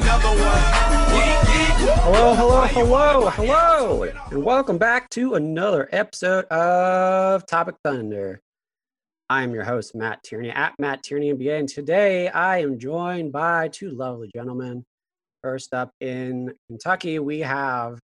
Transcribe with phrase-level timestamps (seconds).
[0.00, 0.62] Another one.
[1.16, 1.94] Yeet, yeet.
[2.04, 8.40] Hello, hello, hello, hello, and welcome back to another episode of Topic Thunder.
[9.30, 13.32] I am your host, Matt Tierney, at Matt Tierney NBA, and today I am joined
[13.32, 14.84] by two lovely gentlemen.
[15.42, 17.98] First up in Kentucky, we have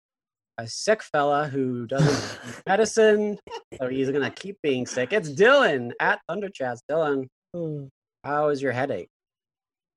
[0.57, 3.37] a sick fella who doesn't medicine,
[3.77, 5.11] so he's gonna keep being sick.
[5.13, 6.81] It's Dylan at Thunder Chats.
[6.89, 7.85] Dylan, Hmm.
[8.23, 9.09] how is your headache?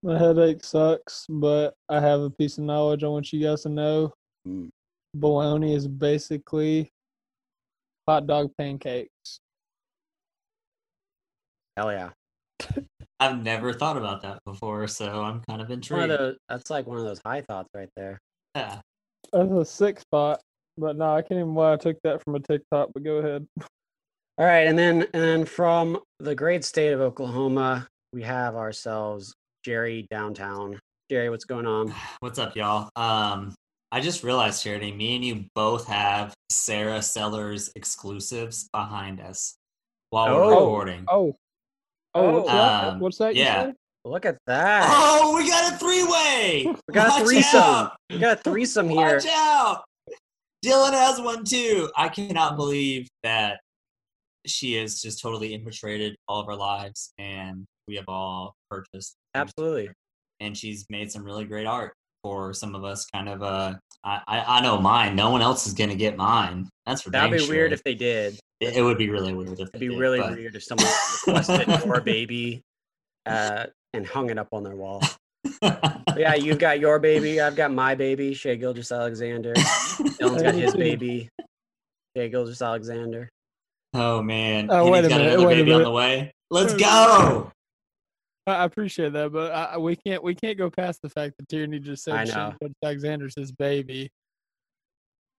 [0.05, 3.70] My headache sucks, but I have a piece of knowledge I want you guys to
[3.70, 4.12] know.
[4.46, 4.69] Mm.
[5.14, 6.91] Bologna is basically
[8.06, 9.41] hot dog pancakes.
[11.78, 12.11] Hell yeah!
[13.20, 16.11] I've never thought about that before, so I'm kind of One of intrigued.
[16.11, 18.18] those, that's like one of those high thoughts right there.
[18.55, 18.80] Yeah.
[19.33, 20.42] That's a sick spot,
[20.77, 22.91] but no, I can't even why I took that from a TikTok.
[22.92, 23.46] But go ahead.
[24.36, 29.34] All right, and then and then from the great state of Oklahoma, we have ourselves
[29.64, 30.78] Jerry downtown.
[31.10, 31.94] Jerry, what's going on?
[32.20, 32.90] What's up, y'all?
[32.96, 33.54] Um,
[33.92, 39.56] I just realized, Charity, me and you both have Sarah Sellers exclusives behind us
[40.11, 40.48] while we're Oh.
[40.50, 41.05] recording.
[41.08, 41.34] Oh,
[42.14, 42.84] oh, what's that?
[42.84, 43.34] Um, What's that?
[43.36, 43.64] yeah.
[43.66, 43.74] said?
[44.06, 44.86] Look at that.
[44.90, 46.66] Oh, we got a three-way.
[46.89, 47.60] we got a Watch threesome.
[47.60, 47.96] out.
[48.10, 49.14] We got a threesome here.
[49.14, 49.84] Watch out.
[50.64, 51.90] Dylan has one too.
[51.96, 53.60] I cannot believe that
[54.46, 59.90] she has just totally infiltrated all of our lives, and we have all purchased Absolutely.
[60.40, 63.06] and she's made some really great art for some of us.
[63.12, 63.74] Kind of, uh,
[64.05, 65.14] I, I, I know mine.
[65.17, 66.68] No one else is gonna get mine.
[66.86, 68.39] That's for That'd dang be weird if they did.
[68.61, 70.86] It, it would be really weird if It'd be did, really but- weird if someone
[71.27, 72.61] requested your baby
[73.27, 75.02] uh, and hung it up on their wall.
[76.16, 77.40] Yeah, you've got your baby.
[77.40, 79.52] I've got my baby, Shai Gilgeous-Alexander.
[79.55, 81.28] Dylan's got his baby,
[82.16, 83.28] Shai Gilgeous-Alexander.
[83.95, 84.68] oh man!
[84.70, 85.84] Oh, And wait he's a got minute, another wait a baby on minute.
[85.89, 86.33] the way.
[86.51, 87.51] Let's go!
[88.46, 91.34] I I appreciate that, but I, I- we can't we can't go past the fact
[91.38, 92.55] that Tierney just I said know.
[92.62, 94.10] Shane Alexander's his baby.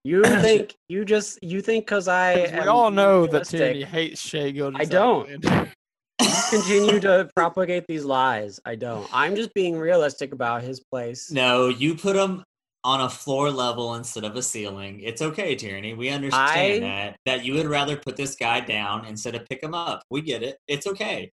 [0.04, 3.84] You think you just you think because I 'Cause we all know that realistic, Tierney
[3.84, 4.82] hates Shai Gilgeous.
[4.82, 5.28] I don't.
[5.30, 5.72] Alexander.
[6.50, 8.60] continue to propagate these lies.
[8.66, 9.08] I don't.
[9.12, 11.32] I'm just being realistic about his place.
[11.32, 12.44] No, you put him
[12.84, 15.02] on a floor level instead of a ceiling.
[15.02, 15.94] It's okay, Tyranny.
[15.96, 17.16] We understand I- that.
[17.26, 20.04] That you would rather put this guy down instead of pick him up.
[20.12, 20.58] We get it.
[20.68, 21.32] It's okay.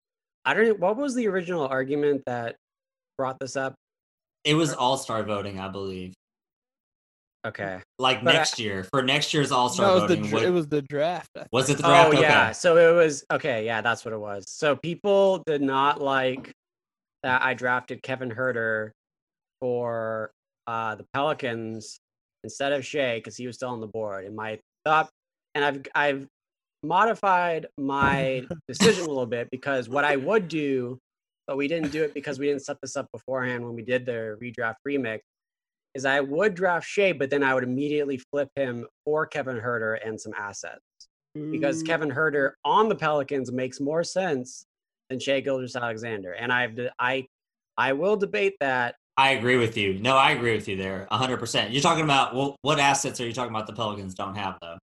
[0.46, 0.68] I don't.
[0.68, 2.56] Know, what was the original argument that
[3.18, 3.74] brought this up?
[4.44, 6.14] It was all star voting, I believe.
[7.46, 7.80] Okay.
[7.98, 10.22] Like But I- next year for next year's All Star it was the voting.
[10.30, 11.28] dra- what- it was the draft.
[11.52, 12.08] Was it the Oh draft?
[12.14, 12.20] Okay.
[12.22, 12.52] yeah.
[12.52, 13.64] So it was okay.
[13.64, 14.44] Yeah, that's what it was.
[14.48, 16.52] So people did not like
[17.22, 18.90] that I drafted Kevin Huerter
[19.60, 20.30] for
[20.66, 21.98] uh, the Pelicans
[22.42, 24.24] instead of Shai because he was still on the board.
[24.24, 25.08] And my thought,
[25.54, 26.26] and I've I've
[26.82, 30.98] modified my decision a little bit because what I would do,
[31.46, 34.06] but we didn't do it because we didn't set this up beforehand when we did
[34.06, 35.20] the redraft remix,
[35.94, 39.98] is I would draft Shai, but then I would immediately flip him for Kevin Huerter
[40.04, 40.80] and some assets
[41.50, 41.84] because Ooh.
[41.84, 44.66] Kevin Huerter on the Pelicans makes more sense
[45.08, 47.26] than Shai Gilgeous-Alexander, and I've I
[47.76, 48.96] I will debate that.
[49.18, 49.98] I agree with you.
[49.98, 51.72] No, I agree with you there, hundred percent.
[51.72, 53.66] You're talking about well, what assets are you talking about?
[53.66, 54.78] The Pelicans don't have though.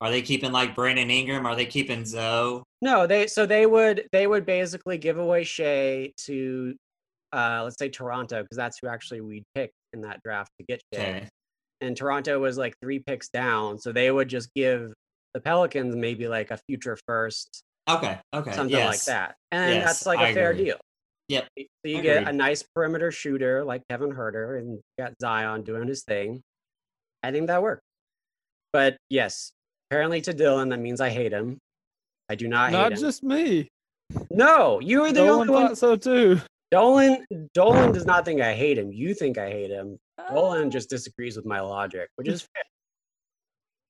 [0.00, 1.46] Are they keeping like Brandon Ingram?
[1.46, 2.62] Are they keeping Zoe?
[2.82, 6.74] No, they so they would they would basically give away Shai to
[7.32, 10.80] uh, let's say Toronto because that's who actually we picked in that draft to get
[10.92, 11.28] Shai, Okay.
[11.80, 14.92] and Toronto was like three picks down, so they would just give
[15.32, 18.18] the Pelicans maybe like a future first, Okay.
[18.34, 18.52] Okay.
[18.52, 20.64] something like that, and Yes, that's like I a fair agree.
[20.66, 20.76] deal.
[21.28, 21.48] Yep.
[21.58, 26.04] So you get a nice perimeter shooter like Kevin Huerter, and got Zion doing his
[26.04, 26.42] thing.
[27.22, 27.82] I think that worked.
[28.72, 29.50] But yes,
[29.94, 31.56] apparently to Dylan, that means I hate him.
[32.28, 32.82] I do not hate him.
[32.82, 32.98] Not him.
[32.98, 33.68] just me.
[34.28, 35.68] No, you are the Dolan only one.
[35.68, 36.40] thought so too.
[36.72, 37.24] Dolan
[37.54, 38.92] Dolan does not think I hate him.
[38.92, 39.96] You think I hate him.
[40.30, 40.96] Dolan just oh.
[40.96, 42.64] disagrees with my logic, which is fair.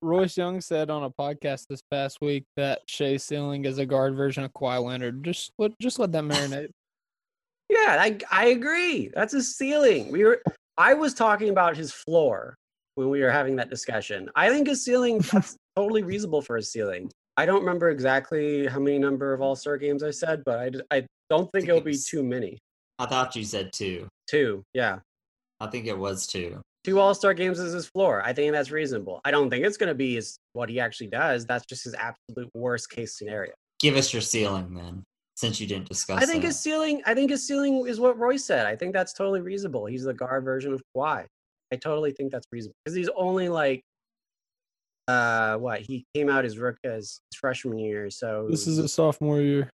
[0.03, 4.15] Royce Young said on a podcast this past week that Shai Ceiling is a guard
[4.15, 5.25] version of Kawhi Leonard.
[5.25, 6.69] Just let just let that marinate.
[7.71, 9.11] Yeah, I I agree.
[9.15, 10.13] That's his ceiling.
[10.13, 10.43] We were
[10.77, 12.59] I was talking about his floor
[12.95, 14.29] when we were having that discussion.
[14.37, 17.11] I think his ceiling that's totally reasonable for his ceiling.
[17.37, 20.59] I don't remember exactly how many number of All Star games I said, but
[20.91, 22.59] I, I don't think think it'll be too many.
[22.99, 24.07] I thought you said two.
[24.29, 24.99] Two, yeah.
[25.61, 26.61] I think it was two.
[26.85, 28.23] Two All Star games is his floor.
[28.25, 29.21] I think that's reasonable.
[29.25, 31.47] I don't think it's going to be his, what he actually does.
[31.47, 33.53] That's just his absolute worst case scenario.
[33.81, 35.03] Give us your ceiling then,
[35.35, 36.23] since you didn't discuss.
[36.23, 36.49] I think that.
[36.49, 37.03] his ceiling.
[37.07, 38.67] I think his ceiling is what Roy said.
[38.67, 39.87] I think that's totally reasonable.
[39.87, 41.25] He's the guard version of Kawhi.
[41.73, 43.83] I totally think that's reasonable because he's only like,
[45.09, 48.09] uh, what he came out his rook as his freshman year.
[48.11, 49.69] So This is a sophomore year.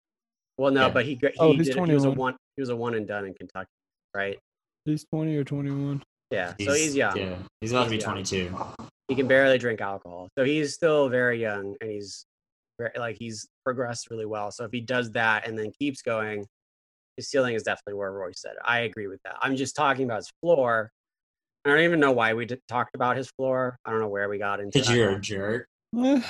[0.58, 0.92] well, no, yeah.
[0.92, 2.14] but he gra- he, Oh, he's did, he was a 21.
[2.16, 2.36] one.
[2.56, 3.68] He was a one and done in Kentucky,
[4.14, 4.38] right?
[4.84, 6.02] He's twenty or twenty one.
[6.30, 7.16] Yeah, so he's young.
[7.16, 8.12] Yeah, he's about to be He's young.
[8.50, 8.56] 22.
[9.08, 12.24] He can barely drink alcohol, so he's still very young, and he's
[12.78, 14.50] very, like he's progressed really well.
[14.50, 16.46] So if he does that and then keeps going,
[17.16, 18.54] his ceiling is definitely where Roy said.
[18.64, 19.36] I agree with that.
[19.40, 20.90] I'm just talking about his floor.
[21.66, 23.76] I don't even know why we did, talked about his floor.
[23.84, 24.78] I don't know where we got into.
[24.78, 25.16] Because you're one.
[25.16, 25.66] a jerk.
[25.96, 26.22] Cause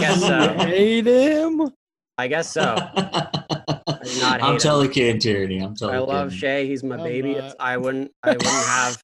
[0.00, 0.48] guess so.
[0.58, 1.70] hate him.
[2.18, 2.74] I guess so.
[2.74, 2.92] not
[3.86, 5.58] I'm hate totally kidding, Tierney.
[5.60, 6.40] I'm totally I love kidding.
[6.40, 6.64] Shai.
[6.64, 7.32] He's my I'm baby.
[7.32, 7.54] It's.
[7.60, 8.10] I wouldn't.
[8.24, 9.00] I wouldn't have.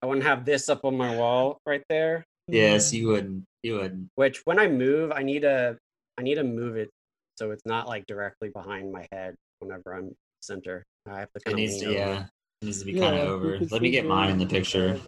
[0.00, 2.24] I wouldn't have this up on my wall right there.
[2.48, 3.44] Yes, you wouldn't.
[3.62, 4.08] You wouldn't.
[4.14, 5.76] Which when I move, I need to.
[6.16, 6.88] I need to move it
[7.36, 10.84] so it's not like directly behind my head whenever I'm center.
[11.06, 11.92] I have to It kind of needs to.
[11.92, 12.26] Yeah, it
[12.62, 13.58] needs to be Yeah, kind of over.
[13.70, 15.00] Let me get mine in the picture.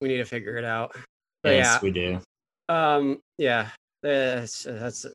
[0.00, 0.94] We need to figure it out.
[1.42, 2.20] But Yes, we do.
[2.68, 3.68] um, yeah.
[4.02, 5.06] That's that's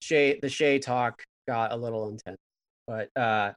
[0.00, 0.38] Shai.
[0.40, 2.38] The Shai talk got a little intense,
[2.86, 3.52] but uh,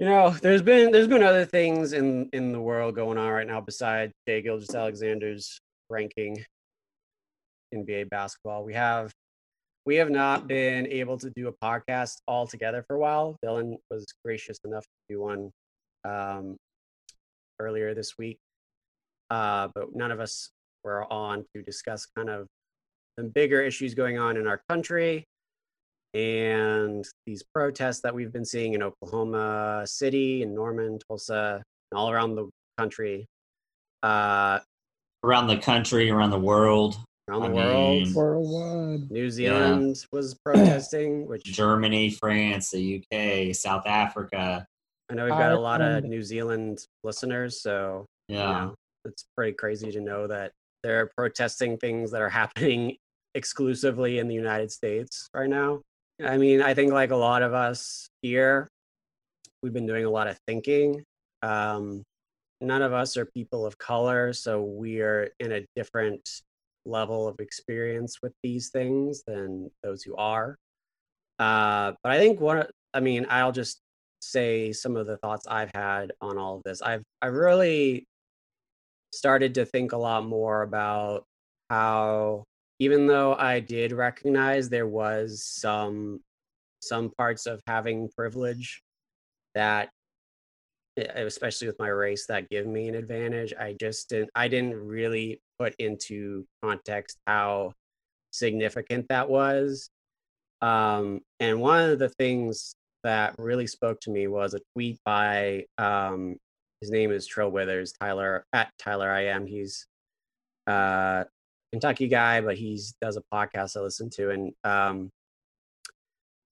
[0.00, 3.46] you know, there's been there's been other things in in the world going on right
[3.46, 5.58] now besides Shai Gilgeous-Alexander's
[5.90, 6.44] ranking
[7.74, 8.64] NBA basketball.
[8.64, 9.12] We have
[9.86, 13.36] we have not been able to do a podcast all together for a while.
[13.44, 15.50] Dylan was gracious enough to do one
[16.04, 16.56] um,
[17.60, 18.38] earlier this week,
[19.30, 20.50] uh, but none of us
[20.82, 22.46] were on to discuss kind of
[23.16, 25.24] the bigger issues going on in our country
[26.14, 32.10] and these protests that we've been seeing in Oklahoma City and Norman, Tulsa, and all
[32.10, 32.48] around the
[32.78, 33.26] country,
[34.02, 34.60] uh,
[35.24, 36.96] Around the country, around the world,
[37.28, 38.02] around the I world.
[38.02, 39.10] mean- Worldwide.
[39.10, 44.66] New Zealand was protesting, which Germany, France, the UK, South Africa.
[45.10, 48.74] I know we've got a lot of New Zealand listeners, so you Yeah, know,
[49.04, 52.96] it's pretty crazy to know that they're protesting things that are happening
[53.34, 55.82] exclusively in the United States right now.
[56.24, 58.68] I mean, I think like a lot of us here,
[59.62, 61.02] we've been doing a lot of thinking.
[61.42, 62.02] Um,
[62.60, 66.42] none of us are people of color, so we are in a different
[66.86, 70.58] level of experience with these things than those who are.
[71.38, 73.80] Uh, but I think one, I mean, I'll just
[74.20, 76.82] say some of the thoughts I've had on all of this.
[76.82, 78.06] I've I really
[79.12, 81.24] started to think a lot more about
[81.70, 82.44] how
[82.78, 86.20] even though I did recognize there was some
[86.80, 88.82] some parts of having privilege
[89.54, 89.88] that
[90.96, 95.40] especially with my race that give me an advantage i just didn't i didn't really
[95.58, 97.72] put into context how
[98.30, 99.90] significant that was
[100.60, 105.66] um, and one of the things that really spoke to me was a tweet by
[105.76, 106.36] um,
[106.80, 109.46] his name is Trill Withers, Tyler at Tyler I am.
[109.46, 109.86] He's
[110.66, 111.24] uh
[111.72, 114.30] Kentucky guy, but he does a podcast I listen to.
[114.30, 115.10] And um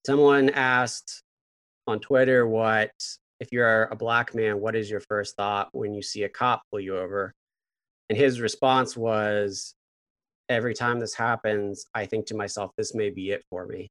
[0.06, 1.22] someone asked
[1.86, 2.92] on Twitter what
[3.40, 6.62] if you're a black man, what is your first thought when you see a cop
[6.70, 7.34] pull you over?
[8.12, 9.74] And his response was
[10.50, 13.88] every time this happens, I think to myself, this may be it for me.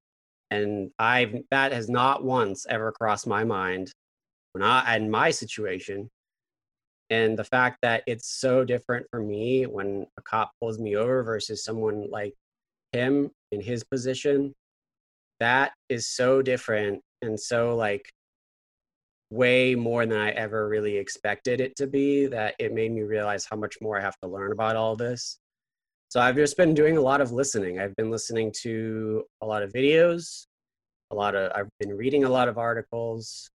[0.51, 3.91] And I've that has not once ever crossed my mind
[4.51, 6.07] when I in my situation.
[7.09, 11.23] And the fact that it's so different for me when a cop pulls me over
[11.23, 12.35] versus someone like
[12.91, 14.53] him in his position,
[15.39, 18.07] that is so different and so like
[19.31, 23.47] way more than I ever really expected it to be that it made me realize
[23.50, 25.39] how much more I have to learn about all this.
[26.09, 27.79] So I've just been doing a lot of listening.
[27.79, 30.45] I've been listening to a lot of videos,
[31.11, 33.50] a lot of I've been reading a lot of articles,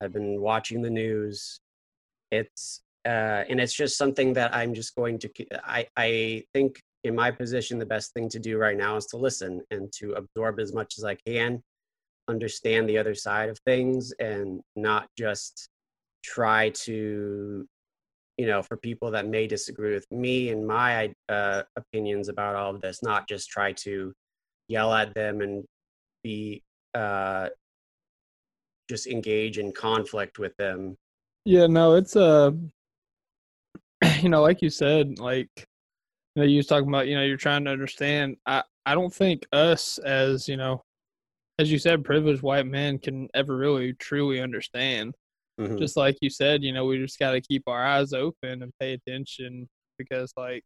[0.00, 1.60] I've been watching the news.
[2.30, 5.30] It's uh, and it's just something that I'm just going to.
[5.62, 9.18] I I think in my position, the best thing to do right now is to
[9.18, 11.62] listen and to absorb as much as I can
[12.28, 15.68] understand the other side of things and not just
[16.22, 17.66] try to
[18.36, 22.74] you know for people that may disagree with me and my uh, opinions about all
[22.74, 24.12] of this not just try to
[24.68, 25.64] yell at them and
[26.22, 26.62] be
[26.94, 27.48] uh,
[28.88, 30.96] just engage in conflict with them
[31.44, 32.52] Yeah, no, it's uh
[34.20, 35.48] you know, like you said, like
[36.34, 38.36] you know, you was talking about, you know, you're trying to understand.
[38.46, 40.82] I I don't think us as, you know,
[41.58, 45.14] as you said, privileged white men can ever really truly understand.
[45.60, 45.78] Mhm.
[45.78, 48.72] Just like you said, you know, we just got to keep our eyes open and
[48.80, 50.64] pay attention because, like,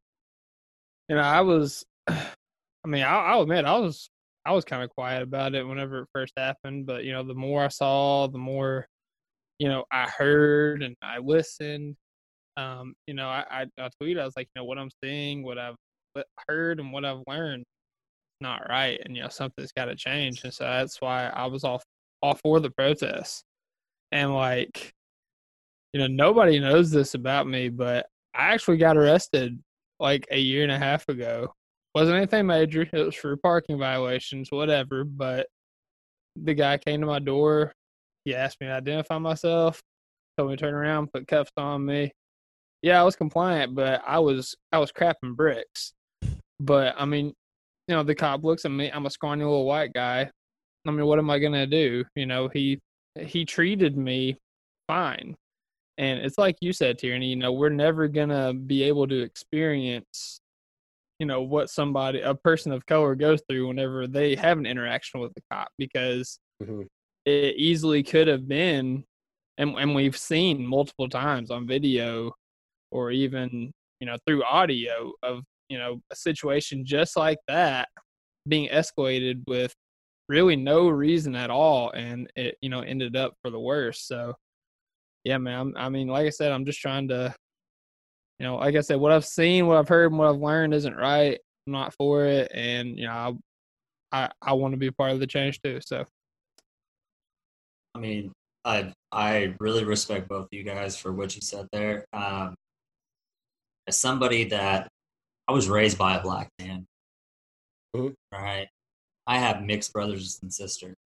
[1.08, 4.10] you know, I was, I mean, I'll, I'll admit, I was,
[4.44, 6.86] I was kind of quiet about it whenever it first happened.
[6.86, 8.86] But you know, the more I saw, the more,
[9.58, 11.96] you know, I heard and I listened.
[12.56, 15.44] Um, you know, I, I, I tweeted, I was like, you know, what I'm seeing,
[15.44, 15.76] what I've
[16.48, 17.64] heard, and what I've learned,
[18.42, 20.44] not right, and you know, something's got to change.
[20.44, 21.82] And so that's why I was all
[22.22, 23.44] all for the protests.
[24.12, 24.92] And like,
[25.92, 29.58] you know, nobody knows this about me, but I actually got arrested
[30.00, 31.52] like a year and a half ago.
[31.94, 32.82] Wasn't anything major.
[32.82, 35.04] It was for parking violations, whatever.
[35.04, 35.46] But
[36.36, 37.72] the guy came to my door.
[38.24, 39.80] He asked me to identify myself.
[40.38, 42.12] Told me to turn around, put cuffs on me.
[42.80, 45.92] Yeah, I was compliant, but I was I was crapping bricks.
[46.58, 47.34] But I mean,
[47.88, 48.90] you know, the cop looks at me.
[48.90, 50.30] I'm a scrawny little white guy.
[50.86, 52.04] I mean, what am I gonna do?
[52.14, 52.80] You know, he
[53.20, 54.38] he treated me
[54.86, 55.34] fine.
[55.98, 60.40] And it's like you said, Tierney, you know, we're never gonna be able to experience,
[61.18, 65.20] you know, what somebody a person of color goes through whenever they have an interaction
[65.20, 66.86] with the cop because Mhm.
[67.26, 69.04] it easily could have been
[69.58, 72.32] and and we've seen multiple times on video
[72.90, 77.88] or even, you know, through audio of, you know, a situation just like that
[78.48, 79.74] being escalated with
[80.28, 84.34] really no reason at all and it you know ended up for the worse so
[85.24, 87.34] yeah man I'm, i mean like i said i'm just trying to
[88.38, 90.74] you know like i said what i've seen what i've heard and what i've learned
[90.74, 93.38] isn't right i'm not for it and you know
[94.12, 96.04] i i, I want to be a part of the change too so
[97.94, 98.32] I mean,
[98.64, 102.06] I I really respect both of you guys for what you said there.
[102.12, 102.54] Um,
[103.86, 104.88] as somebody that
[105.48, 106.86] I was raised by a black man,
[107.94, 108.14] Mhm.
[108.32, 108.68] right?
[109.26, 110.96] I have mixed brothers and sisters,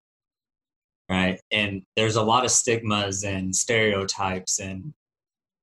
[1.10, 1.40] right?
[1.50, 4.94] And there's a lot of stigmas and stereotypes and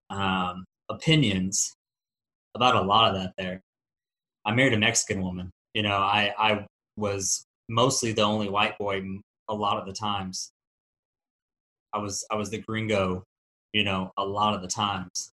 [0.10, 1.76] um, opinions
[2.56, 3.62] about a lot of that there.
[4.46, 5.52] I married a Mexican woman.
[5.74, 9.02] You know, I I was mostly the only white boy
[9.48, 10.52] a lot of the times.
[11.94, 13.24] I was I was the gringo,
[13.72, 15.32] you know, a lot of the times.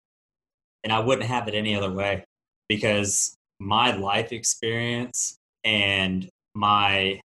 [0.83, 2.23] And I wouldn't have it any other way
[2.69, 7.19] because my life experience and my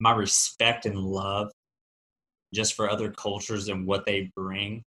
[0.00, 1.50] my respect and love
[2.54, 4.82] just for other cultures and what they bring.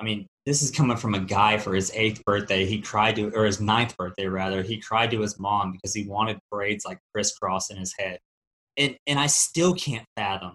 [0.00, 2.64] I mean, this is coming from a guy for his eighth birthday.
[2.64, 4.62] He cried to, or his ninth birthday rather.
[4.62, 8.18] He cried to his mom because he wanted braids like crisscross in his head,
[8.76, 10.54] and and I still can't fathom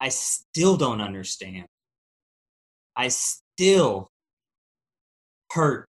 [0.00, 1.66] I still don't understand.
[2.96, 4.08] I still
[5.52, 5.86] hurt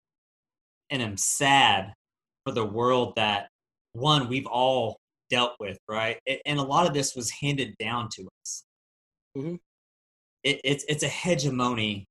[0.91, 1.93] and am sad
[2.45, 3.49] for the world that
[3.93, 4.99] one we've all
[5.31, 6.19] dealt with, right?
[6.45, 8.65] And a lot of this was handed down to us.
[9.37, 9.59] Mhm.
[10.45, 12.07] It, it's it's a hegemony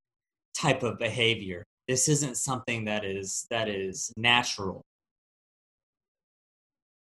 [0.57, 1.63] type of behavior.
[1.87, 4.81] This isn't something that is that is natural.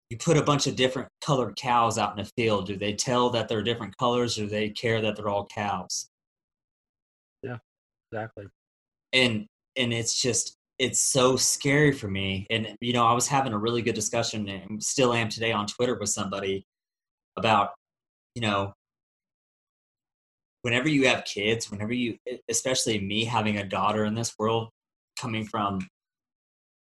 [0.10, 2.68] You put a bunch of different colored cows out in a field.
[2.68, 6.10] Do they tell that they're different colors, or do they care that they're all cows?
[7.44, 7.58] Yeah,
[8.12, 8.48] exactly
[9.14, 9.46] and
[9.78, 12.48] and it's just it's so scary for me.
[12.50, 15.68] And you know i was having a really good discussion and still am today on
[15.68, 16.66] twitter with somebody
[17.38, 17.72] about
[18.36, 18.74] you know
[20.64, 22.18] whenever you have kids whenever you
[22.50, 24.70] especially me having a daughter in this world
[25.20, 25.88] coming from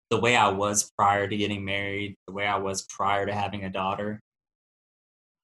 [0.09, 3.65] the way i was prior to getting married the way i was prior to having
[3.65, 4.19] a daughter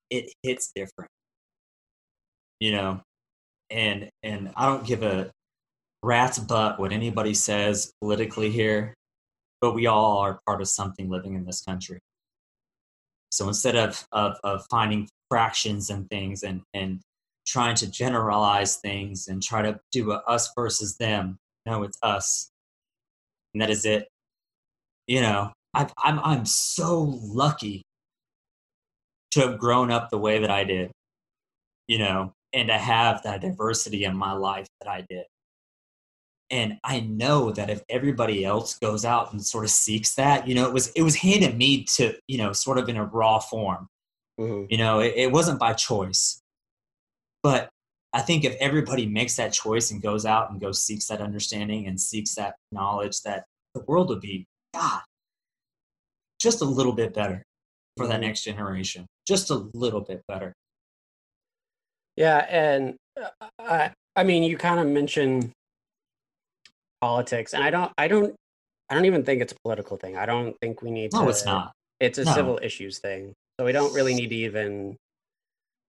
[0.09, 1.11] it hits different
[2.59, 3.01] you know?
[3.71, 5.31] And and i don't give a
[6.03, 8.93] rat's butt what anybody says politically here,
[9.61, 11.99] but we all are part of something living in this country.
[13.31, 17.01] So instead of of, of finding fractions and things and and
[17.45, 22.49] trying to generalize things and try to do a us versus them, no, it's us,
[23.53, 24.07] and that is it.
[25.07, 27.83] You know, I've, I'm I'm so lucky
[29.31, 30.91] to have grown up the way that I did.
[31.87, 35.25] You know, and to have that diversity in my life that I did.
[36.51, 40.55] And I know that if everybody else goes out and sort of seeks that, you
[40.55, 43.39] know, it was it was handed me to, you know, sort of in a raw
[43.39, 43.87] form.
[44.39, 44.67] Mhm.
[44.69, 46.41] You know, it, it wasn't by choice.
[47.43, 47.69] But
[48.13, 51.85] I think if everybody makes that choice and goes out and goes seeks that understanding
[51.87, 55.01] and seeks that knowledge, that the world would be God
[56.41, 57.43] just a little bit better
[57.97, 58.23] for that Mhm.
[58.23, 60.53] next generation, just a little bit better.
[62.15, 63.29] Yeah, and uh,
[63.59, 65.51] I I mean you kind of mentioned
[67.01, 68.35] politics and I don't I don't
[68.89, 70.17] I don't even think it's a political thing.
[70.17, 71.73] I don't think we need to No, it's not.
[71.99, 72.33] It's a No.
[72.33, 73.33] civil issues thing.
[73.59, 74.97] So we don't really need to even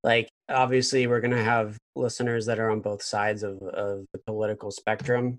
[0.05, 4.21] like obviously we're going to have listeners that are on both sides of of the
[4.26, 5.38] political spectrum.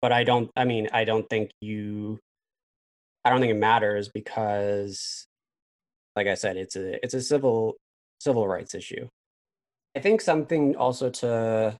[0.00, 2.18] But I don't I mean I don't think you
[3.24, 5.26] I don't think it matters because
[6.16, 7.76] like I said it's a it's a civil
[8.20, 9.08] civil rights issue.
[9.96, 11.76] I think something also to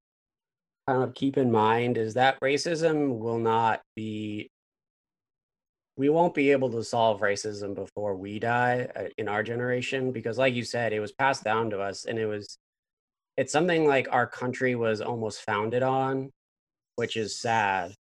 [0.86, 4.50] kind of keep in mind is that racism will not be
[5.96, 10.38] we won't be able to solve racism before we die uh, in our generation because
[10.38, 12.58] like you said it was passed down to us and it was
[13.36, 16.30] it's something like our country was almost founded on
[16.96, 17.94] which is sad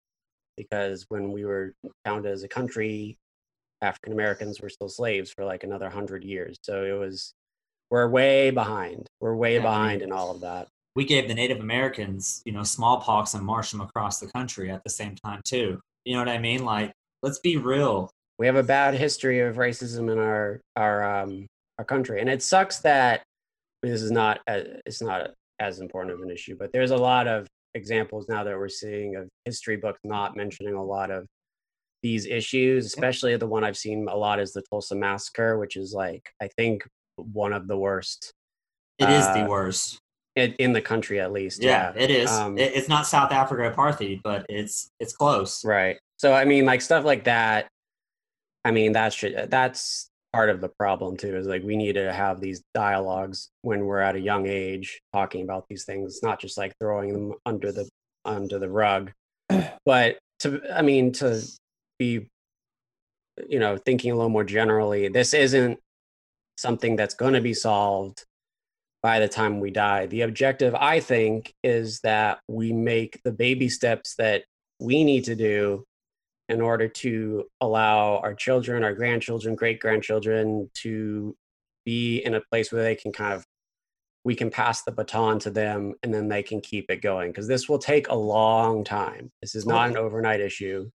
[0.57, 3.19] because when we were founded as a country
[3.83, 7.35] african americans were still slaves for like another 100 years so it was
[7.91, 11.29] we're way behind we're way Yeah, I mean- behind in all of that We gave
[11.29, 15.15] the Native Americans, you know, smallpox and marched them across the country at the same
[15.17, 15.81] time too.
[16.05, 16.65] You know what I mean?
[16.65, 16.93] Like,
[17.23, 18.11] let's be real.
[18.39, 21.47] we have a bad history of racism in our our um
[21.79, 23.23] our country and it sucks that
[23.83, 25.31] this is not a, it's not
[25.61, 29.15] as important of an issue but there's a lot of examples now that we're seeing
[29.17, 31.27] of history books not mentioning a lot of
[32.03, 35.93] these issues especially the one i've seen a lot is the tulsa massacre which is
[35.93, 36.83] like i think
[37.17, 38.33] one of the worst
[38.99, 39.99] It is the Uh, worst.
[40.41, 42.31] In, in the country at least Yeah, it is.
[42.31, 45.65] Um, It- it's not South Africa apartheid, but it's it's close.
[45.65, 45.99] Right.
[46.19, 47.69] So I mean, like stuff like that.
[48.65, 51.37] I mean, that should that's part of the problem too.
[51.37, 55.43] Is like we need to have these dialogues when we're at a young age, talking
[55.43, 57.89] about these things, not just like throwing them under the
[58.25, 59.13] under the rug,
[59.87, 61.43] but to I mean to
[61.99, 62.29] be,
[63.49, 65.09] you know, thinking a little more generally.
[65.09, 65.79] This isn't
[66.59, 68.25] something that's going to be solved
[69.03, 70.07] by the time we die.
[70.07, 74.45] The objective, I think, is that we make the baby steps that
[74.79, 75.85] we need to do
[76.49, 81.37] in order to allow our children, our grandchildren, great grandchildren to
[81.85, 83.45] be in a place where they can kind of
[84.23, 87.49] we can pass the baton to them and then they can keep it going because
[87.49, 89.31] this will take a long time.
[89.41, 90.91] This is not an overnight issue.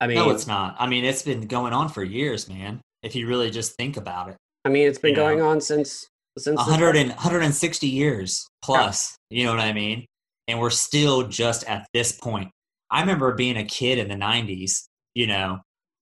[0.00, 0.74] I mean, no, it's not.
[0.78, 2.80] I mean, it's been going on for years, man.
[3.02, 5.60] If you really just think about it, I mean, it's been you know, going on
[5.60, 9.16] since since 100 and, 160 years plus.
[9.30, 10.06] You know what I mean?
[10.46, 12.50] And we're still just at this point.
[12.90, 14.84] I remember being a kid in the 90s.
[15.14, 15.58] You know,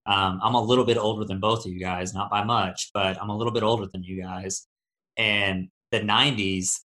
[0.07, 3.21] um, I'm a little bit older than both of you guys, not by much, but
[3.21, 4.67] I'm a little bit older than you guys.
[5.17, 6.81] And the 90s,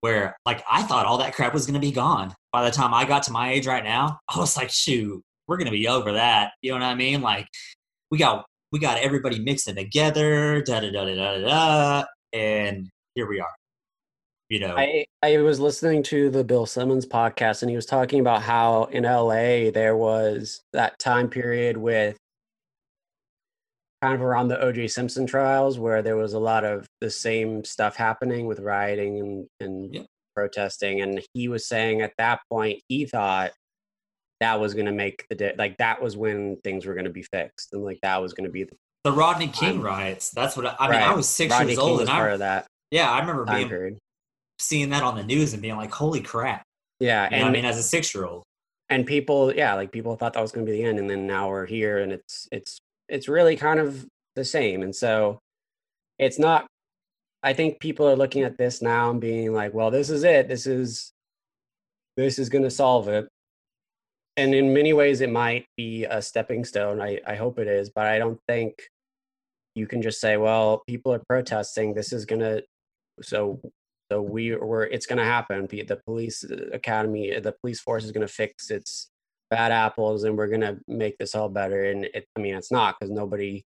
[0.00, 2.34] where like I thought all that crap was going to be gone.
[2.52, 5.56] By the time I got to my age right now, I was like, shoot, we're
[5.56, 6.52] going to be over that.
[6.62, 7.20] You know what I mean?
[7.20, 7.46] Like,
[8.10, 12.04] we got we got everybody mixing together, da da da da da da,
[12.34, 13.54] and here we are.
[14.50, 18.20] You know, I, I was listening to the Bill Simmons podcast and he was talking
[18.20, 22.18] about how in LA there was that time period with
[24.02, 27.64] kind of around the OJ Simpson trials where there was a lot of the same
[27.64, 30.06] stuff happening with rioting and, and Yep.
[30.36, 31.00] protesting.
[31.00, 33.52] And he was saying at that point he thought
[34.40, 37.10] that was going to make the di- like that was when things were going to
[37.10, 40.30] be fixed and like that was going to be the the Rodney King I'm- riots.
[40.30, 41.00] That's what I, I mean.
[41.02, 43.18] I was six Rodney years King old, was and part I of that yeah, I
[43.20, 43.98] remember being period.
[44.60, 46.62] seeing that on the news and being like, "Holy crap!"
[47.00, 48.44] Yeah, You and I mean, as a six year old.
[48.90, 51.26] and people yeah like people thought that was going to be the end and then
[51.26, 55.38] now we're here and it's it's it's really kind of the same and so
[56.18, 56.66] it's not
[57.42, 60.48] i think people are looking at this now and being like well this is it
[60.48, 61.10] this is
[62.16, 63.26] this is going to solve it
[64.36, 67.90] and in many ways it might be a stepping stone i i hope it is
[67.90, 68.74] but i don't think
[69.74, 72.62] you can just say well people are protesting this is going to
[73.22, 73.60] so
[74.10, 78.12] so we were it's going to happen the police uh, academy the police force is
[78.12, 79.08] going to fix its
[79.50, 82.72] bad apples and we're going to make this all better and it, i mean it's
[82.72, 83.62] not because nobody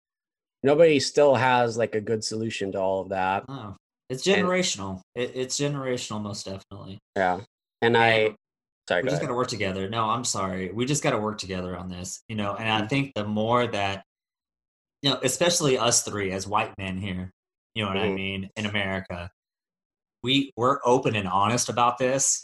[0.63, 3.77] nobody still has like a good solution to all of that Oh,
[4.09, 5.01] it's And- generational.
[5.15, 6.99] It, it's generational, most definitely.
[7.17, 7.41] yeah
[7.83, 8.37] and i And
[8.89, 9.89] sorry we go just got to work together.
[9.91, 10.71] No, I'm sorry.
[10.73, 12.55] We just got to work together on this, you know.
[12.55, 12.85] And Mm-hmm.
[12.85, 14.05] I think the more that,
[15.07, 17.31] you know, especially us three as white men here,
[17.75, 18.17] you know what I Mhm.
[18.17, 19.31] mean, in America,
[20.25, 22.43] we we're open and honest about this,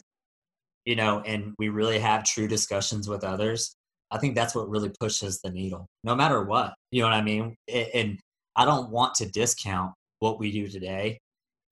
[0.84, 3.74] you know, and we really have true discussions with others.
[4.12, 6.74] I think that's what really pushes the needle, no matter what.
[6.92, 7.56] You know what I mean?
[7.68, 8.20] And
[8.54, 11.18] I don't want to discount what we do today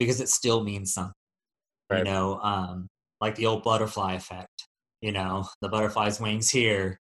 [0.00, 1.14] because it still means something.
[1.92, 2.88] You know, um,
[3.20, 4.66] like the old butterfly effect.
[5.02, 6.98] You know, the butterfly's wings here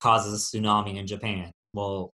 [0.00, 1.50] causes a tsunami in Japan.
[1.72, 2.13] Well,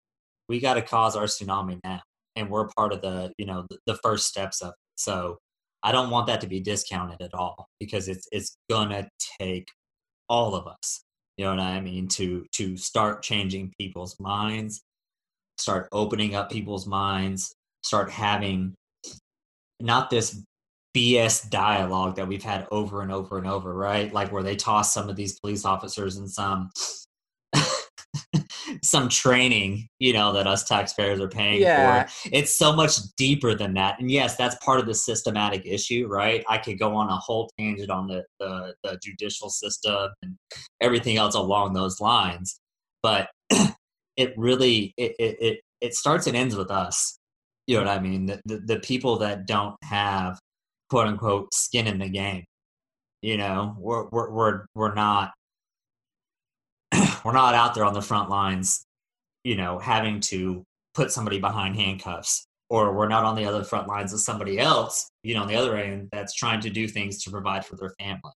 [0.48, 2.00] we got to cause our tsunami now,
[2.36, 4.74] and we're part of the you know the, first steps of it.
[4.96, 5.38] So
[5.82, 9.08] I don't want that to be discounted at all because it's it's gonna
[9.40, 9.68] take
[10.28, 11.02] all of us.
[11.36, 14.82] You know what I mean to to start changing people's minds,
[15.58, 18.74] start opening up people's minds, start having
[19.80, 20.42] not this
[20.96, 24.12] BS dialogue that we've had over and over and over, right?
[24.12, 26.70] Like where they toss some of these police officers in some
[28.86, 32.04] some training, you know, that us taxpayers are paying Yeah.
[32.04, 32.30] for.
[32.32, 33.98] It's so much deeper than that.
[34.00, 36.44] And yes, that's part of the systematic issue, right?
[36.48, 40.36] I could go on a whole tangent on the, the, the judicial system and
[40.80, 42.60] everything else along those lines.
[43.02, 43.28] But
[44.16, 47.18] it really it, it, it, it starts and ends with us.
[47.66, 48.26] You know what I mean?
[48.26, 50.38] The, the, the people that don't have
[50.88, 52.44] quote unquote skin in the game.
[53.22, 55.32] You know, we're we're we're, we're not
[57.26, 58.86] we're not out there on the front lines,
[59.42, 60.62] you know, having to
[60.94, 65.08] put somebody behind handcuffs, or we're not on the other front lines of somebody else,
[65.24, 67.92] you know, on the other end that's trying to do things to provide for their
[67.98, 68.32] family,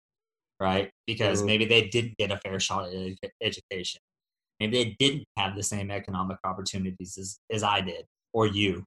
[0.58, 0.90] right?
[1.06, 1.46] Because Mhm.
[1.46, 4.00] maybe they didn't get a fair shot at edu- education.
[4.58, 8.84] Maybe they didn't have the same economic opportunities as, as I did or you,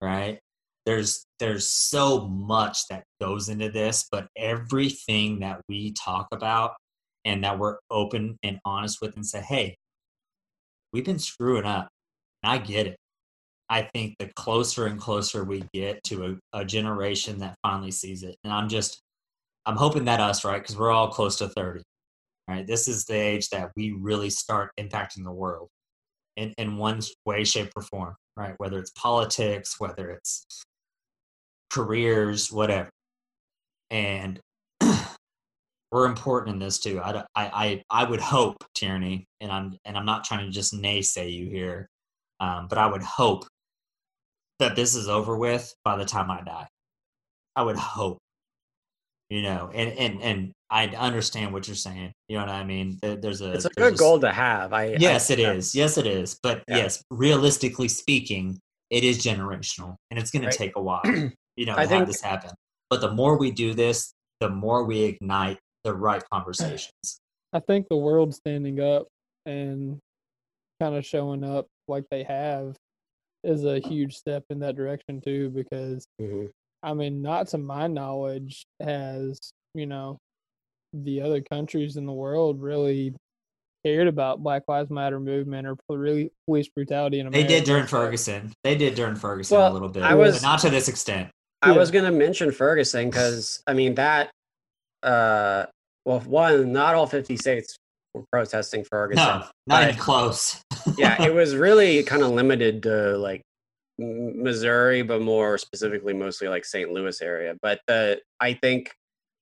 [0.00, 0.40] right?
[0.86, 6.76] There's there's so much that goes into this, but everything that we talk about
[7.24, 9.76] and that we're open and honest with and say, hey,
[10.92, 11.88] we've been screwing up.
[12.42, 12.96] And I get it.
[13.70, 18.22] I think the closer and closer we get to a, a generation that finally sees
[18.22, 18.36] it.
[18.44, 19.00] And I'm just,
[19.64, 20.60] I'm hoping that us, right?
[20.60, 21.82] Because we're all close to 30,
[22.48, 22.66] right?
[22.66, 25.68] This is the age that we really start impacting the world
[26.36, 28.54] in, in one way, shape, or form, right?
[28.58, 30.44] Whether it's politics, whether it's
[31.70, 32.90] careers, whatever.
[33.90, 34.38] And
[35.92, 37.00] we're important in this too.
[37.00, 40.74] I, I, I, I would hope, Tyranny, and I'm and I'm not trying to just
[40.74, 41.88] naysay you here,
[42.40, 43.46] um, but I would hope
[44.58, 46.66] that this is over with by the time I die.
[47.56, 48.18] I would hope,
[49.30, 52.12] you know, and and and I understand what you're saying.
[52.28, 52.98] You know what I mean?
[53.00, 54.72] There's a It's a good goal to have.
[54.72, 55.74] I Yes, I, it is.
[55.74, 56.38] Yes, it is.
[56.42, 56.78] But Yeah.
[56.78, 58.58] yes, realistically speaking,
[58.90, 60.50] it is generational, and it's going Right.
[60.52, 61.02] to take a while,
[61.56, 62.50] you know, to I have think- this happen.
[62.90, 67.20] But the more we do this, the more we ignite the right conversations.
[67.52, 69.06] I think the world standing up
[69.46, 69.98] and
[70.80, 72.74] kind of showing up like they have
[73.44, 75.50] is a huge step in that direction too.
[75.50, 76.50] Because Mhm.
[76.82, 79.38] I mean, not to my knowledge, has
[79.74, 80.18] you know
[80.92, 83.14] the other countries in the world really
[83.84, 87.46] cared about Black Lives Matter movement or really police brutality in America.
[87.48, 88.52] They did during Ferguson.
[88.62, 91.30] They did during Ferguson Well, a little bit, I was- but not to this extent.
[91.60, 91.78] I Yeah.
[91.78, 94.30] was gonna mention Ferguson because I mean that.
[95.04, 95.66] Uh,
[96.04, 97.76] well, one, not all fifty states
[98.14, 99.40] were protesting for Ferguson.
[99.40, 100.62] No, not even close.
[100.98, 103.42] yeah, it was really kind of limited to like
[103.98, 106.90] Missouri, but more specifically, mostly like St.
[106.90, 107.54] Louis area.
[107.62, 108.92] But the I think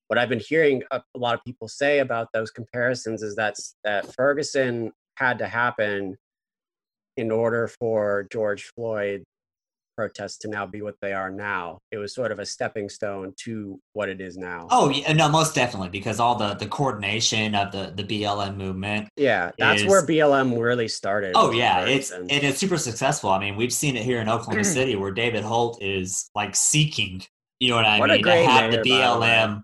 [0.09, 3.75] what I've been hearing a, a lot of people say about those comparisons is that's
[3.85, 6.17] that Ferguson had to happen
[7.17, 9.23] in order for George Floyd
[9.97, 11.79] protests to now be what they are now.
[11.91, 14.67] It was sort of a stepping stone to what it is now.
[14.71, 19.09] Oh, yeah, no, most definitely because all the the coordination of the the BLM movement
[19.17, 21.33] yeah, that's is- where BLM really started.
[21.35, 23.31] Oh yeah, it's and it's super successful.
[23.31, 27.23] I mean, we've seen it here in Oklahoma City where David Holt is like seeking,
[27.61, 28.91] you know what I What mean, to have the mayor, the.
[28.91, 29.63] BLM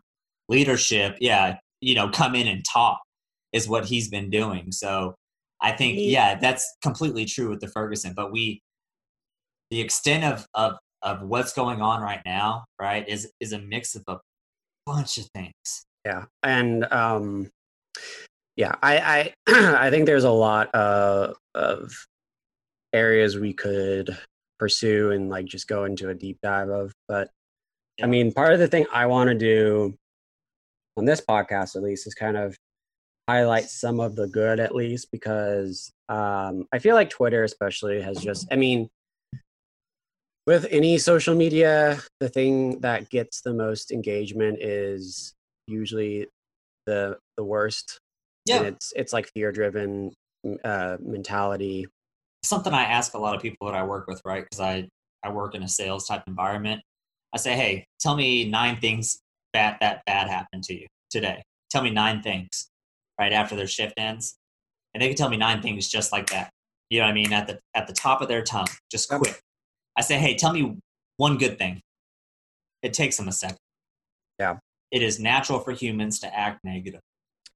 [0.48, 3.00] leadership, yeah, you know, come in and talk
[3.52, 4.72] is what he's been doing.
[4.72, 5.14] So
[5.60, 8.12] I think yeah, that's completely true with the Ferguson.
[8.14, 8.62] But we
[9.70, 13.94] the extent of of of what's going on right now, right, is is a mix
[13.94, 14.18] of a
[14.86, 15.84] bunch of things.
[16.06, 17.50] yeah and um
[18.56, 19.34] yeah i i
[19.86, 21.92] i think there's a lot uh, of
[22.94, 24.16] areas we could
[24.58, 27.28] pursue and like just go into a deep dive of but
[27.98, 28.06] Yeah.
[28.06, 29.94] i mean part of the thing i want to do
[30.96, 32.56] on this podcast at least is kind of
[33.28, 38.18] highlight some of the good at least because um i feel like twitter especially has
[38.18, 38.88] just i mean
[40.48, 45.34] with any social media the thing that gets the most engagement is
[45.66, 46.26] usually
[46.86, 48.00] the the worst
[48.48, 50.10] and Yeah, it's it's like fear driven
[50.64, 51.86] uh mentality
[52.42, 54.42] something I ask a lot of people that I work with, right?
[54.42, 54.88] Because I
[55.22, 56.80] I work in a sales type environment.
[57.34, 59.18] I say, hey, tell me nine things
[59.52, 61.42] bad that bad happened to you today.
[61.70, 62.68] Tell me nine things
[63.20, 64.36] right after their shift ends,
[64.94, 66.50] and they can tell me nine things just like that.
[66.88, 67.32] You know what I mean?
[67.32, 69.42] At the at the top of their tongue, just quick.
[69.98, 70.76] I say, hey, tell me
[71.16, 71.80] one good thing.
[72.82, 73.58] It takes them a second.
[74.38, 74.58] Yeah.
[74.92, 77.00] it is natural for humans to act negative.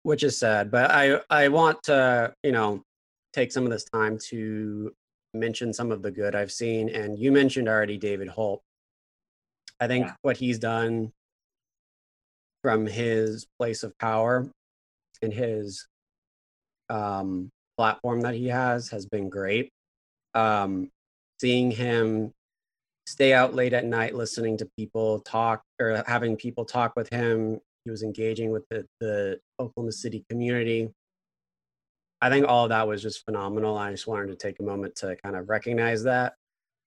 [0.03, 0.69] which is sad.
[0.71, 2.83] But I I want to you know
[3.33, 4.93] take some of this time to
[5.33, 6.89] mention some of the good I've seen.
[6.91, 8.61] And you mentioned already David Holt.
[9.81, 10.15] I think Yeah.
[10.23, 11.13] what he's done
[12.63, 14.51] from his place of power
[15.23, 15.87] and his
[16.91, 19.71] um, platform that he has has been great.
[20.35, 20.91] Um,
[21.43, 22.33] seeing him
[23.07, 27.59] stay out late at night listening to people talk or having people talk with him
[27.85, 30.89] he was engaging with the, the oklahoma city community
[32.21, 34.95] i think all of that was just phenomenal i just wanted to take a moment
[34.95, 36.35] to kind of recognize that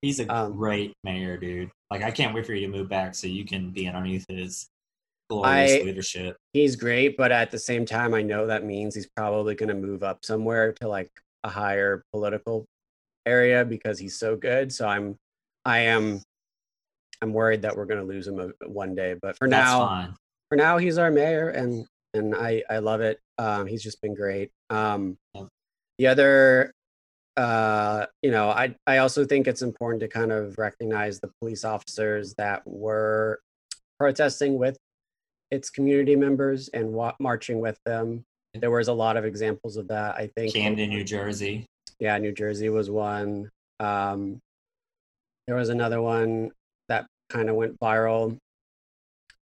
[0.01, 1.71] He's a Um, great mayor, dude.
[1.89, 4.67] Like I can't wait for you to move back so you can be underneath his
[5.29, 6.37] glorious I- leadership.
[6.53, 9.73] he's great but at the same time i know that means he's probably going to
[9.87, 11.09] move up somewhere to like
[11.43, 12.65] a higher political
[13.25, 14.71] area because he's so good.
[14.73, 15.15] So i'm
[15.65, 16.21] i am
[17.21, 19.87] i'm worried that we're going to lose him a- one day but for That's now
[19.87, 20.13] fine.
[20.49, 23.19] for now he's our mayor and and i i love it.
[23.37, 24.51] Um he's just been great.
[24.69, 25.17] Um
[25.97, 26.71] the other
[27.37, 31.65] uh you know i i also think it's important to kind of recognize the police
[31.65, 33.39] officers that were
[33.99, 34.77] protesting with
[35.51, 38.23] its community members and wa- marching with them.
[38.53, 40.53] There was a lot of examples of that i think.
[40.53, 41.65] Camden, New Jersey.
[41.99, 44.39] Yeah new jersey was one um
[45.47, 46.51] there was another one
[46.89, 48.37] that kind of went viral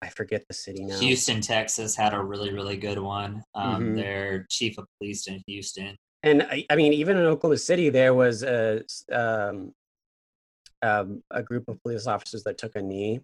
[0.02, 3.42] i forget the city now Houston, Texas had a really, really good one.
[3.54, 3.96] Um, Mhm.
[3.96, 5.96] Their chief of police in Houston.
[6.22, 9.72] and I, I mean even in oklahoma city there was a um,
[10.82, 13.20] um, a group of police officers that took a knee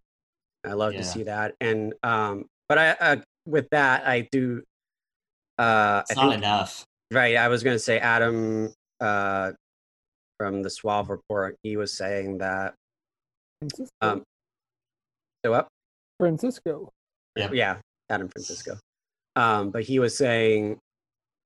[0.64, 1.00] i love Yeah.
[1.00, 4.62] to see that and um but i uh, with that i do
[5.58, 6.84] uh It's I not think, enough.
[7.12, 9.52] right i was going to say adam uh
[10.38, 12.74] from the suave report he was saying that
[13.60, 13.90] Francisco.
[14.00, 14.22] um
[15.44, 15.68] so up
[16.18, 16.90] Francisco.
[17.36, 17.54] Yep.
[17.54, 17.76] yeah
[18.10, 18.76] adam francisco
[19.36, 20.78] um but he was saying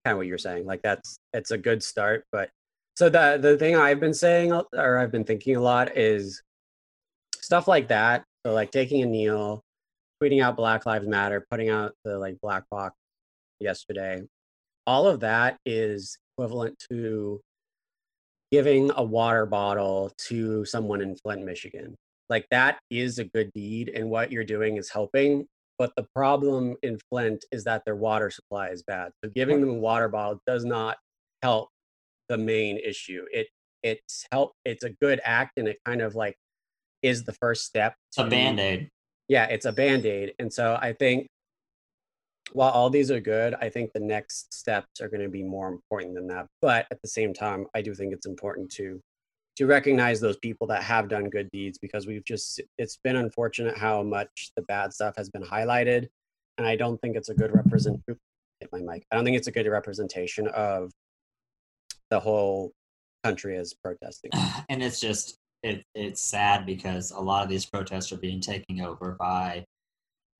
[0.04, 2.48] kind of what you're saying like that's it's a good start but
[2.96, 6.42] so the the thing i've been saying or i've been thinking a lot is
[7.36, 9.62] stuff like that so like taking a kneel
[10.22, 12.94] tweeting out black lives matter putting out the like black box
[13.60, 14.22] yesterday
[14.86, 17.40] all of that is equivalent to
[18.50, 21.94] giving a water bottle to someone in flint michigan.
[22.28, 25.46] Like that is a good deed and what you're doing is helping
[25.78, 29.10] but the problem in flint is that their water supply is bad.
[29.24, 30.96] So giving them a water bottle does not
[31.42, 31.70] help
[32.28, 33.24] the main issue.
[33.32, 33.48] It
[33.82, 36.36] it's help it's a good act and it kind of like
[37.02, 38.88] is the first step It's a to- band aid.
[39.28, 40.34] yeah it's a band-aid.
[40.38, 41.26] And so i think
[42.54, 45.68] while all these are good i think the next steps are going to be more
[45.68, 46.46] important than that.
[46.60, 49.00] But at the same time i do think it's important to
[49.56, 53.76] to recognize those people that have done good deeds because we've just it's been unfortunate
[53.76, 56.08] how much the bad stuff has been highlighted
[56.58, 58.00] and i don't think it's a good represent
[58.62, 59.04] hit my mic.
[59.10, 60.90] I don't think it's a good representation of
[62.10, 62.72] the whole
[63.24, 64.30] country as protesting.
[64.68, 68.80] And it's just it, it's sad because a lot of these protests are being taken
[68.80, 69.64] over by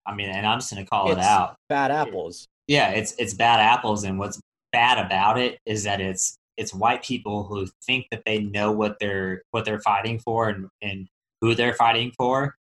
[0.06, 1.56] i mean and i'm just going to call it out.
[1.68, 2.46] bad apples.
[2.68, 4.40] Yeah it's it's bad apples and what's
[4.72, 8.98] bad about it is that it's it's white people who think that they know what
[9.00, 11.08] they're what they're fighting for and and
[11.40, 12.54] who they're fighting for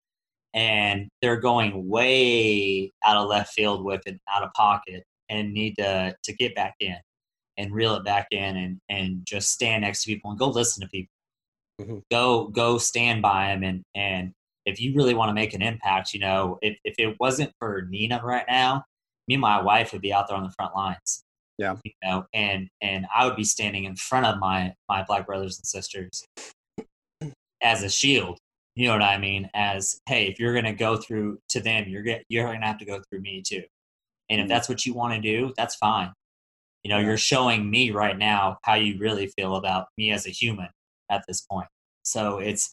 [0.54, 5.74] and they're going way out of left field with it out of pocket and need
[5.76, 6.96] to to get back in
[7.58, 10.80] and reel it back in and and just stand next to people and go listen
[10.82, 11.12] to people.
[11.80, 12.02] Mhm.
[12.10, 14.32] go go stand by them and and
[14.68, 17.86] if you really want to make an impact you know if, if it wasn't for
[17.90, 18.84] nina right now
[19.26, 21.22] me and my wife would be out there on the front lines.
[21.58, 21.74] Yeah.
[21.84, 25.58] you know and and i would be standing in front of my my black brothers
[25.58, 26.24] and sisters
[27.62, 28.38] as a shield
[28.76, 29.50] you know what i mean?
[29.54, 32.84] As hey if you're gonna go through to them you're gonna you're gonna have to
[32.84, 33.64] go through me too.
[34.30, 34.48] And if Mhm.
[34.50, 36.12] that's what you want to do that's fine.
[36.84, 40.30] You know you're showing me right now how you really feel about me as a
[40.30, 40.68] human
[41.10, 41.66] at this point.
[42.04, 42.72] So it's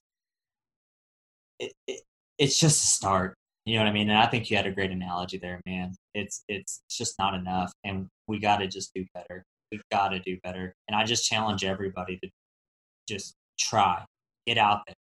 [1.59, 2.01] it, it,
[2.37, 3.35] it's just a start.
[3.65, 4.09] You know what i mean?
[4.09, 5.93] And i think you had a great analogy there man.
[6.13, 9.43] It's it's just not enough and we got to just do better.
[9.71, 10.73] We got to do better.
[10.87, 12.29] And i just challenge everybody to
[13.09, 14.05] just try.
[14.47, 14.95] Get out there.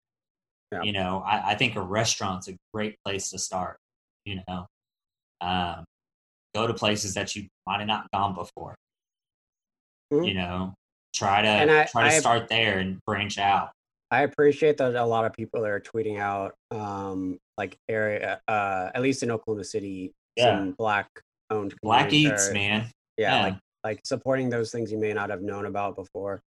[0.71, 0.81] Yeah.
[0.83, 3.77] you know I, I think a restaurant's a great place to start
[4.25, 4.65] you know?
[5.41, 5.83] Um,
[6.55, 8.73] go to places that you might have not gone before.
[10.11, 10.27] Mhm.
[10.27, 10.73] you know
[11.13, 13.71] try to I- try to I- start there and branch out
[14.15, 19.01] I appreciate that a lot of people are tweeting out, um, like area, uh, at
[19.01, 20.57] least in Oklahoma City, Yeah.
[20.57, 21.07] some black
[21.49, 23.43] owned black eats are- man Yeah, Yeah.
[23.43, 26.41] like like supporting those things you may not have known about before.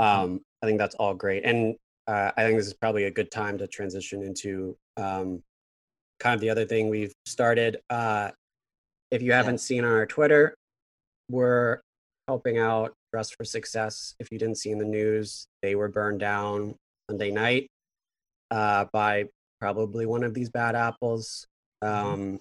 [0.00, 1.76] Um, I think that's all great, and
[2.08, 5.42] uh, I think this is probably a good time to transition into um,
[6.18, 7.80] kind of the other thing we've started.
[7.90, 8.30] Uh,
[9.12, 10.54] if you haven't seen on our Twitter,
[11.30, 11.80] we're
[12.28, 14.14] helping out Dress for Success.
[14.18, 16.74] If you didn't see in the news, they were burned down
[17.08, 17.70] Sunday night
[18.50, 19.24] uh, by
[19.60, 21.46] probably one of these bad apples
[21.82, 22.38] um,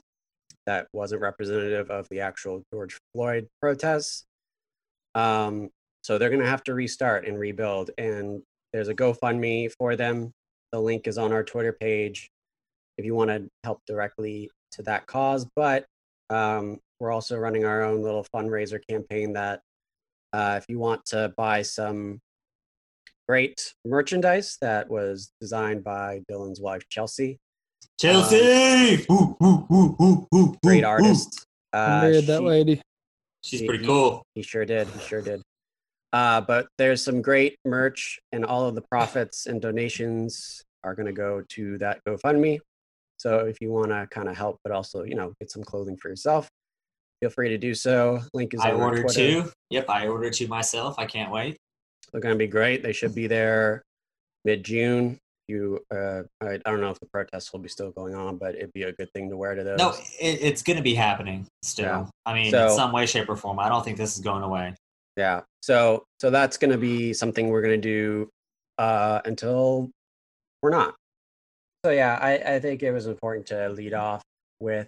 [0.66, 4.26] that wasn't representative of the actual George Floyd protests.
[5.16, 5.70] Um,
[6.02, 7.92] so they're going to have to restart and rebuild.
[7.98, 10.32] And there's a GoFundMe for them.
[10.72, 12.30] The link is on our Twitter page
[12.98, 15.46] if you want to help directly to that cause.
[15.56, 15.86] But
[16.30, 19.62] um, we're also running our own little fundraiser campaign that
[20.32, 22.20] uh, if you want to buy some
[23.28, 27.40] great merchandise that was designed by Dylan's wife, Chelsea,
[28.00, 30.90] Chelsea, Ooh, ooh, ooh, ooh, ooh, great ooh, ooh.
[30.90, 31.46] artist.
[31.72, 32.82] I Uh, married that lady.
[33.42, 34.24] She's He- pretty cool.
[34.36, 34.88] He sure did.
[34.88, 35.42] He sure did.
[36.12, 41.08] Uh, but there's some great merch, and all of the profits and donations are going
[41.08, 42.60] to go to that GoFundMe.
[43.18, 45.98] So if you want to kind of help, but also you know get some clothing
[45.98, 46.48] for yourself,
[47.20, 48.22] feel free to do so.
[48.34, 49.44] Link is I on our ordered Twitter.
[49.44, 49.52] two.
[49.72, 50.96] Yep, I ordered two myself.
[51.00, 51.58] I can't wait.
[52.14, 52.84] They're going to be great.
[52.84, 53.82] They should be there
[54.46, 55.18] mid June.
[55.50, 58.56] You, uh, I, I don't know if the protests will be still going on, but
[58.56, 59.78] it'd be a good thing to wear to those.
[59.78, 59.90] No,
[60.22, 61.86] it, it's going to be happening still.
[61.86, 62.06] Yeah.
[62.26, 63.60] I mean, So- in some way, shape, or form.
[63.60, 64.74] I don't think this is going away.
[65.18, 65.42] Yeah.
[65.62, 68.30] So so that's going to be something we're going to do
[68.78, 69.90] uh, until
[70.62, 70.96] we're not.
[71.86, 74.24] So yeah, I, I think it was important to lead off
[74.60, 74.88] with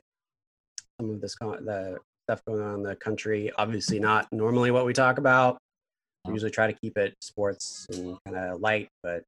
[0.99, 3.51] some of this con- the stuff going on in the country.
[3.57, 5.57] Obviously, not normally what we talk about.
[6.27, 9.23] Usually try to keep it sports and kind of light, but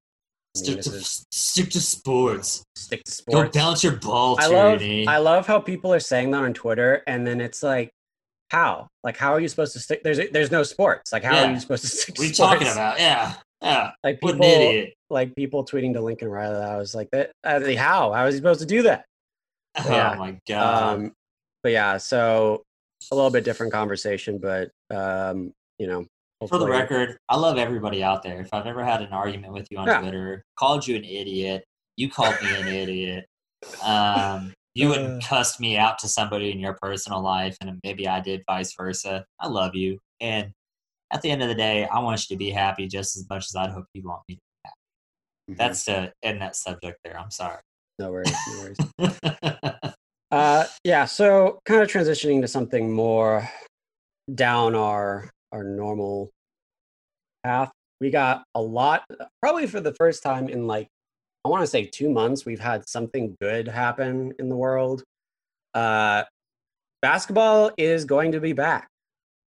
[0.57, 2.63] I mean, Stick to, is stick to sports.
[2.75, 3.35] stick to sports.
[3.35, 7.03] Don't bounce your ball, I love I love how people are saying that on Twitter,
[7.07, 7.91] and then it's like,
[8.49, 8.87] how?
[9.03, 10.03] Like, how are you supposed to stick?
[10.03, 11.11] There's there's no sports.
[11.13, 12.17] Like, how are you supposed to stick?
[12.17, 12.99] What are to you talking about?
[12.99, 13.91] Yeah, yeah.
[14.03, 14.93] Like What people, an idiot.
[15.09, 16.63] like people tweeting to Lincoln Riley.
[16.63, 17.31] I was like, that.
[17.43, 18.13] I was like, how?
[18.13, 19.05] How is he supposed to do that?
[19.77, 20.15] Oh yeah.
[20.17, 20.93] my god.
[20.93, 21.11] Um,
[21.61, 22.63] but yeah, so
[23.11, 26.05] a little bit different conversation, but um, you know,
[26.45, 28.39] For the record, I love everybody out there.
[28.41, 30.01] If I've ever had an argument with you on Yeah.
[30.01, 31.63] Twitter, called you an idiot,
[31.95, 33.25] you called me an idiot.
[33.83, 34.89] Um, you Uh.
[34.91, 38.73] wouldn't cussed me out to somebody in your personal life, and maybe I did vice
[38.75, 39.25] versa.
[39.39, 40.51] I love you, and
[41.11, 43.45] at the end of the day, I want you to be happy just as much
[43.49, 44.35] as I'd hope you want me.
[44.35, 44.71] to.
[45.53, 45.57] Mhm.
[45.57, 47.19] That's to end that subject there.
[47.19, 47.61] I'm sorry.
[47.99, 49.93] no worries, no worries.
[50.29, 53.49] Uh, yeah, so kind of transitioning to something more
[54.35, 56.29] down our our normal
[57.43, 57.71] path.
[57.99, 59.03] We got a lot,
[59.41, 60.87] probably for the first time in like
[61.45, 62.45] I want to say two months.
[62.45, 65.03] We've had something good happen in the world.
[65.73, 66.23] Uh,
[67.01, 68.87] basketball is going to be back.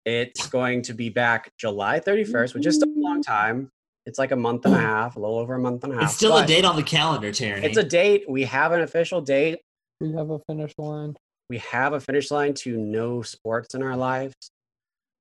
[0.07, 3.69] It's going to be back July 31st, which is still a long time.
[4.07, 6.05] It's like a month and a half, a little over a month and a half.
[6.05, 7.67] it's still a date on the calendar, Tyranny.
[7.67, 8.25] It's a date.
[8.29, 9.61] We have an official date
[10.01, 11.17] We have a finish line.
[11.51, 14.35] we have a finish line to no sports in our lives.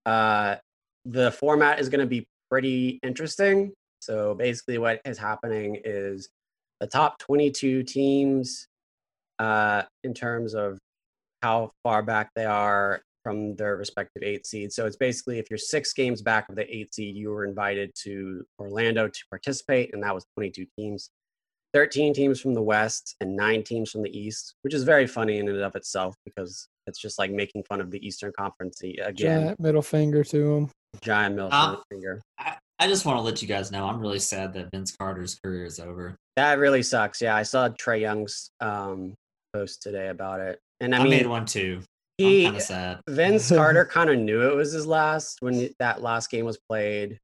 [0.06, 0.56] Uh,
[1.06, 3.72] the format is going to be pretty interesting.
[4.02, 6.30] So basically, what is happening is
[6.80, 8.68] the top 22 teams,
[9.40, 10.78] uh, in terms of
[11.42, 14.76] how far back they are from their respective eight seeds.
[14.76, 17.92] So it's basically if you're six games back of the eight seed, you were invited
[18.04, 21.10] to Orlando to participate, and that was 22 teams.
[21.74, 25.38] 13 teams from the West and nine teams from the East, which is very funny
[25.38, 29.56] in and of itself because it's just like making fun of the Eastern Conference again.
[29.60, 30.72] Middle finger to him.
[31.02, 32.22] Giant middle Uh, finger.
[32.38, 35.38] I, I just want to let you guys know I'm really sad that Vince Carter's
[35.44, 36.16] career is over.
[36.36, 37.22] That really sucks.
[37.22, 39.14] Yeah, I saw Trae Young's um,
[39.54, 41.82] post today about it, and I, I, mean, made one too.
[42.22, 43.00] I'm he kind of sad.
[43.10, 47.20] Vince Carter kind of knew it was his last when that last game was played.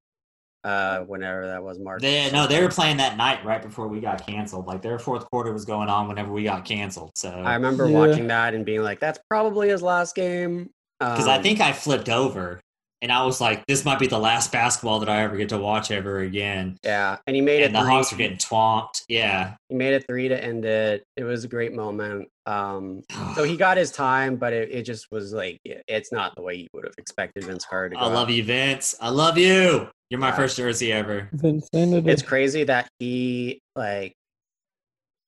[0.63, 2.01] Uh, whenever that was March.
[2.01, 4.65] They no, they were playing that night right before we got canceled.
[4.65, 7.11] Like their fourth quarter was going on whenever we got canceled.
[7.15, 7.99] So I remember Yeah.
[7.99, 11.71] watching that and being like, "That's probably his last game." because I Um, think I
[11.71, 12.59] flipped over
[13.01, 15.57] and I was like, this might be the last basketball that I ever get to
[15.57, 16.77] watch ever again.
[16.83, 17.65] yeah, and he made it.
[17.67, 17.83] And the.
[17.83, 19.03] Hawks are getting twomped.
[19.07, 19.55] Yeah.
[19.69, 21.03] He made it three to end it.
[21.17, 22.27] It was a great moment.
[22.45, 23.01] Um,
[23.35, 26.55] so he got his time, but it, it just was like it's not the way
[26.55, 28.01] you would have expected Vince Carter to go.
[28.01, 28.33] I love out.
[28.33, 28.95] you, Vince.
[29.01, 29.87] I love you.
[30.09, 30.35] You're my Yeah.
[30.35, 31.29] first jersey ever.
[31.35, 32.07] Vinsanity.
[32.07, 34.13] It's crazy that he like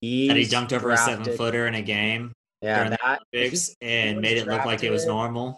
[0.02, 2.32] he That he dunked over a seven footer in a game
[2.62, 5.58] Yeah, during the Olympics and made it look like it was normal.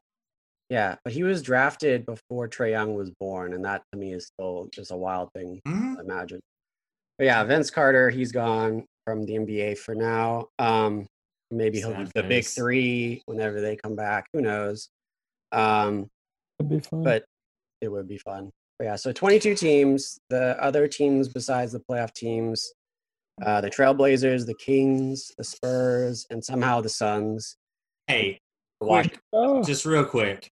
[0.70, 4.28] Yeah, but he was drafted before Trae Young was born, and that to me is
[4.28, 5.96] still just a wild thing Mhm.
[5.96, 6.40] to imagine.
[7.18, 10.48] But yeah, Vince Carter, he's gone from the NBA for now.
[10.60, 11.08] Um,
[11.52, 14.28] maybe he'll be the big three whenever they come back.
[14.34, 14.90] Who knows?
[15.52, 16.08] Um,
[16.60, 17.04] It'd be fun.
[17.04, 17.26] but
[17.82, 18.52] it would be fun.
[18.78, 20.20] But yeah, so 22 teams.
[20.30, 22.72] The other teams besides the playoff teams
[23.42, 27.56] uh, the Trailblazers, the Kings, the Spurs, and somehow the Suns.
[28.08, 28.38] Hey,
[28.82, 29.08] Watch.
[29.08, 30.50] quick, Oh, just real quick.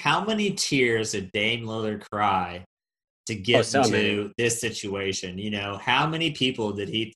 [0.00, 2.64] How many tears did Dame Lillard cry
[3.26, 5.36] to get Oh, into this situation?
[5.36, 7.12] You know, how many people did he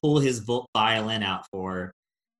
[0.00, 0.38] pull his
[0.76, 1.92] violin out for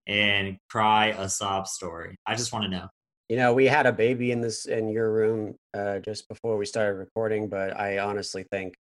[0.07, 2.15] and cry a sob story?
[2.25, 2.89] I just want to know.
[3.29, 6.67] You know, we had a baby in this in your room uh, just before we
[6.67, 8.75] started recording, but I honestly think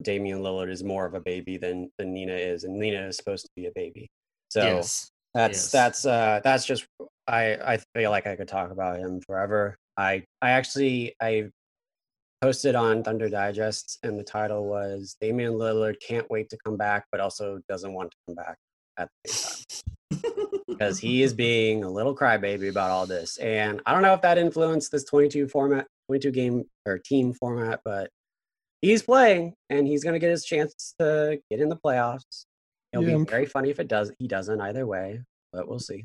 [0.00, 3.46] Damian Lillard is more of a baby than than Nina is, and Nina is supposed
[3.46, 4.08] to be a baby.
[4.50, 5.10] So yes.
[5.34, 5.72] that's yes.
[5.72, 6.86] that's uh that's just
[7.26, 9.76] I I feel like I could talk about him forever.
[9.96, 11.50] I I actually I
[12.40, 17.04] posted on Thunder Digest, and the title was Damian Lillard can't wait to come back,
[17.12, 18.56] but also doesn't want to come back
[18.98, 19.52] at the same
[20.22, 23.36] time because he is being a little crybaby about all this.
[23.38, 27.80] And I don't know if that influenced this 22 format, 22 game or team format,
[27.84, 28.10] but
[28.80, 32.46] he's playing and he's going to get his chance to get in the playoffs.
[32.92, 34.10] It'll Yeah, be very funny if it does.
[34.18, 35.20] He doesn't either way,
[35.52, 36.04] but we'll see.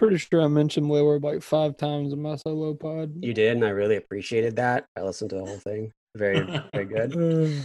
[0.00, 3.12] Pretty sure I mentioned Lillard like five times in my solo pod.
[3.22, 4.86] You did, and I really appreciated that.
[4.96, 5.92] I listened to the whole thing.
[6.16, 6.40] Very,
[6.72, 7.64] very good.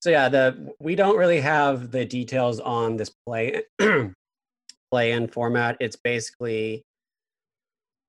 [0.00, 3.64] So yeah, the we don't really have the details on this play
[4.92, 5.76] play in format.
[5.80, 6.84] It's basically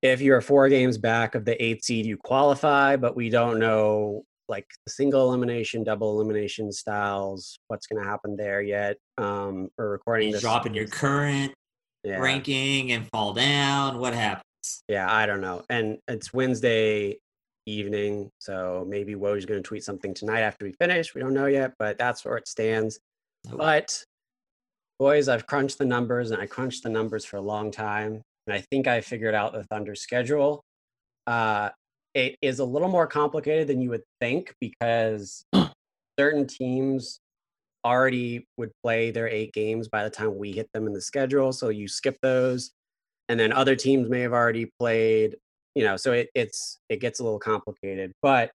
[0.03, 4.24] if you're four games back of the eight seed, you qualify, but we don't know
[4.49, 8.97] like the single elimination, double elimination styles, what's going to happen there yet.
[9.17, 10.41] Um, we're recording You this.
[10.41, 11.53] drop in your current
[12.04, 13.99] yeah, ranking and fall down.
[13.99, 14.43] What happens?
[14.88, 15.64] yeah, I don't know.
[15.70, 17.18] And it's Wednesday
[17.66, 21.14] evening, so maybe Woj's going to tweet something tonight after we finish.
[21.14, 22.99] We don't know yet, but that's where it stands.
[23.45, 23.58] Nope.
[23.58, 24.04] But
[24.99, 28.22] boys, I've crunched the numbers and I crunched the numbers for a long time.
[28.47, 30.64] And I think I figured out the Thunder schedule.
[31.26, 31.70] Uh,
[32.14, 35.45] it is a little more complicated than you would think because
[36.20, 37.20] certain teams
[37.86, 41.51] already would play their eight games by the time we hit them in the schedule.
[41.51, 42.71] So you skip those.
[43.29, 45.38] And then other teams may have already played,
[45.75, 48.11] you know, so it, it's it gets a little complicated.
[48.21, 48.51] But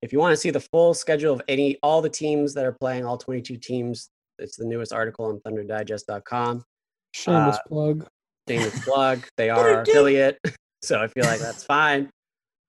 [0.00, 2.72] if you want to see the full schedule of any all the teams that are
[2.72, 6.64] playing, all 22 teams, it's the newest article on thunderdigest.com.
[7.12, 8.08] shameless Uh, plug.
[8.48, 9.26] Shameless plug.
[9.36, 10.38] They are our affiliate,
[10.82, 12.10] so I feel like that's fine.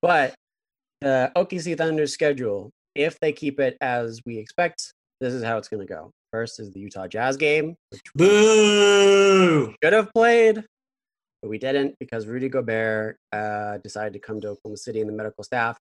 [0.02, 0.36] But
[1.02, 4.94] the OKC Thunder schedule, if they keep it as we expect,
[5.24, 6.12] this is how it's going to go.
[6.32, 7.76] First is the Utah Jazz game,
[8.16, 9.74] Boo!
[9.84, 10.64] should have played,
[11.42, 15.14] but we didn't because Rudy Gobert uh, decided to come to Oklahoma City, and the
[15.14, 15.78] medical staff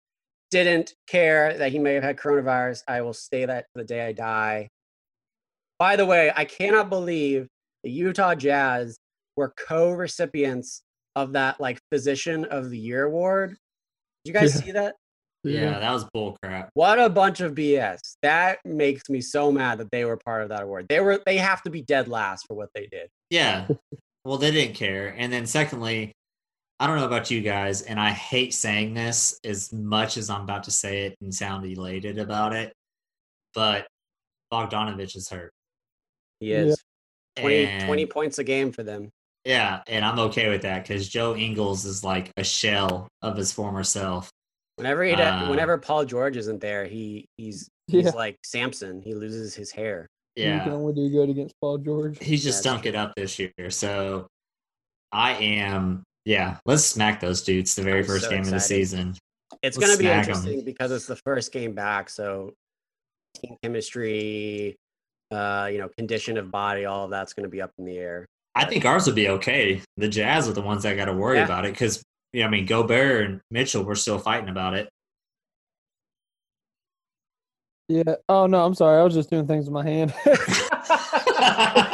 [0.50, 2.82] didn't care that he may have had coronavirus.
[2.86, 4.68] I will say that to the day I die.
[5.78, 7.48] By the way, I cannot believe
[7.84, 8.98] the Utah Jazz
[9.36, 10.82] were co-recipients
[11.16, 13.50] of that like Physician of the Year award.
[14.24, 14.60] Did you guys Yeah.
[14.60, 14.96] see that?
[15.42, 16.68] Yeah, that was bullcrap.
[16.74, 17.98] What a bunch of BS.
[18.22, 20.86] That makes me so mad that they were part of that award.
[20.88, 23.08] They were they have to be dead last for what they did.
[23.30, 23.68] Yeah.
[24.24, 25.14] Well, they didn't care.
[25.16, 26.12] And then, secondly,
[26.78, 30.42] I don't know about you guys, and I hate saying this as much as I'm
[30.42, 32.72] about to say it and sound elated about it,
[33.54, 33.86] but
[34.52, 35.52] Bogdanovich is hurt.
[36.40, 36.64] He Yeah.
[36.64, 36.84] is
[37.36, 39.10] 20, And, 20 points a game for them.
[39.44, 43.52] Yeah, and I'm okay with that because Joe Ingles is like a shell of his
[43.52, 44.30] former self.
[44.80, 48.10] Whenever he, Uh, whenever Paul George isn't there, he he's he's Yeah.
[48.12, 49.02] like Samson.
[49.02, 50.08] He loses his hair.
[50.36, 52.18] Yeah, you can only do good against Paul George.
[52.18, 53.52] he's just That's stunk it up this year.
[53.70, 54.26] So
[55.12, 58.60] I am, yeah, let's smack those dudes the very I'm first so game of the
[58.60, 59.16] season.
[59.62, 60.30] It's going to be smack 'em.
[60.30, 62.52] interesting because it's the first game back, so
[63.34, 64.76] team chemistry,
[65.32, 67.98] uh, you know, condition of body, all of that's going to be up in the
[67.98, 68.26] air.
[68.54, 69.82] I think ours would be okay.
[69.96, 71.44] The Jazz are the ones that got to worry Yeah.
[71.44, 72.02] about it because,
[72.32, 74.88] you know, I mean, Gobert and Mitchell were still fighting about it.
[77.88, 78.14] Yeah.
[78.28, 79.00] Oh no, I'm sorry.
[79.00, 80.14] I was just doing things with my hand.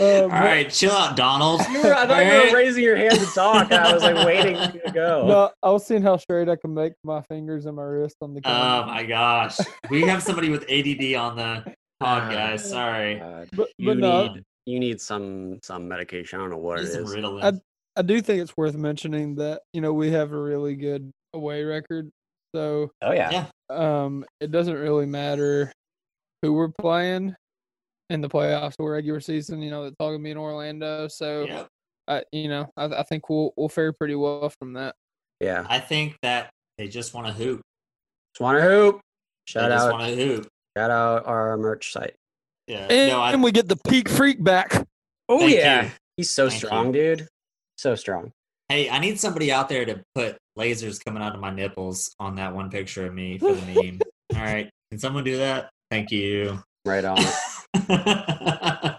[0.00, 1.60] All right, chill out, Donald.
[1.70, 4.26] You were, I thought you were raising your hand to talk, and I was like
[4.26, 5.26] waiting for you to go.
[5.28, 8.34] no, I was seeing how straight I can make my fingers and my wrist on
[8.34, 8.86] the Oh camera.
[8.86, 9.56] my gosh,
[9.90, 12.30] we have somebody with ADD on the pod, Ah.
[12.30, 12.68] guys.
[12.68, 13.48] Sorry, God.
[13.52, 16.40] but you no, need you need some some medication.
[16.40, 17.14] I don't know what Need it some is.
[17.14, 17.60] Ritalin.
[17.96, 21.64] I do think it's worth mentioning that you know we have a really good away
[21.64, 22.10] record,
[22.54, 23.30] so Oh yeah.
[23.30, 23.46] Yeah.
[24.04, 25.72] um, it doesn't really matter
[26.42, 27.34] who we're playing
[28.10, 29.62] in the playoffs or regular season.
[29.62, 31.68] You know, it's all gonna be in Orlando, so Yep.
[32.06, 34.94] I, you know, I, I think we'll we'll fare pretty well from that.
[35.40, 35.64] Yeah.
[35.68, 37.60] I think that they just want to hoop.
[38.34, 39.00] Just want to hoop.
[39.46, 40.48] Shout they just out, want to hoop.
[40.76, 42.14] shout out our merch site.
[42.66, 42.86] Yeah.
[42.90, 44.86] And, no, I, and we get the peak freak back.
[45.28, 45.90] Oh yeah, you.
[46.18, 46.92] he's so Thank strong, you.
[47.16, 47.28] dude.
[47.76, 48.32] So strong.
[48.68, 52.36] hey, I need somebody out there to put lasers coming out of my nipples on
[52.36, 54.00] that one picture of me for the meme.
[54.34, 55.70] All right, can someone do that?
[55.90, 56.62] Thank you.
[56.86, 57.18] Right on.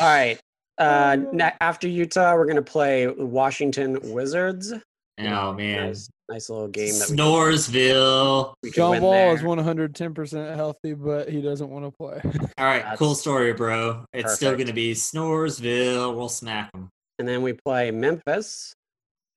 [0.00, 0.38] All right.
[0.78, 4.72] Uh, na- after Utah, we're gonna play Washington Wizards.
[5.18, 8.54] oh man, Nice, nice little game that Snoresville.
[8.62, 9.34] we John win Wall there.
[9.34, 12.20] is 110% healthy, but he doesn't want to play.
[12.56, 14.04] All right, That's cool story, bro.
[14.14, 16.16] It's still gonna be Snoresville.
[16.16, 16.88] We'll smack them.
[17.20, 18.74] And then we play Memphis.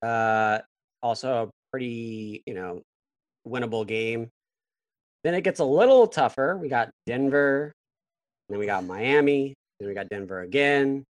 [0.02, 0.60] Uh,
[1.02, 2.82] also a pretty, you know,
[3.46, 4.30] winnable game.
[5.26, 6.58] Then it gets a little tougher.
[6.58, 7.74] We got Denver,
[8.48, 11.04] then we got Miami, then we got Denver again.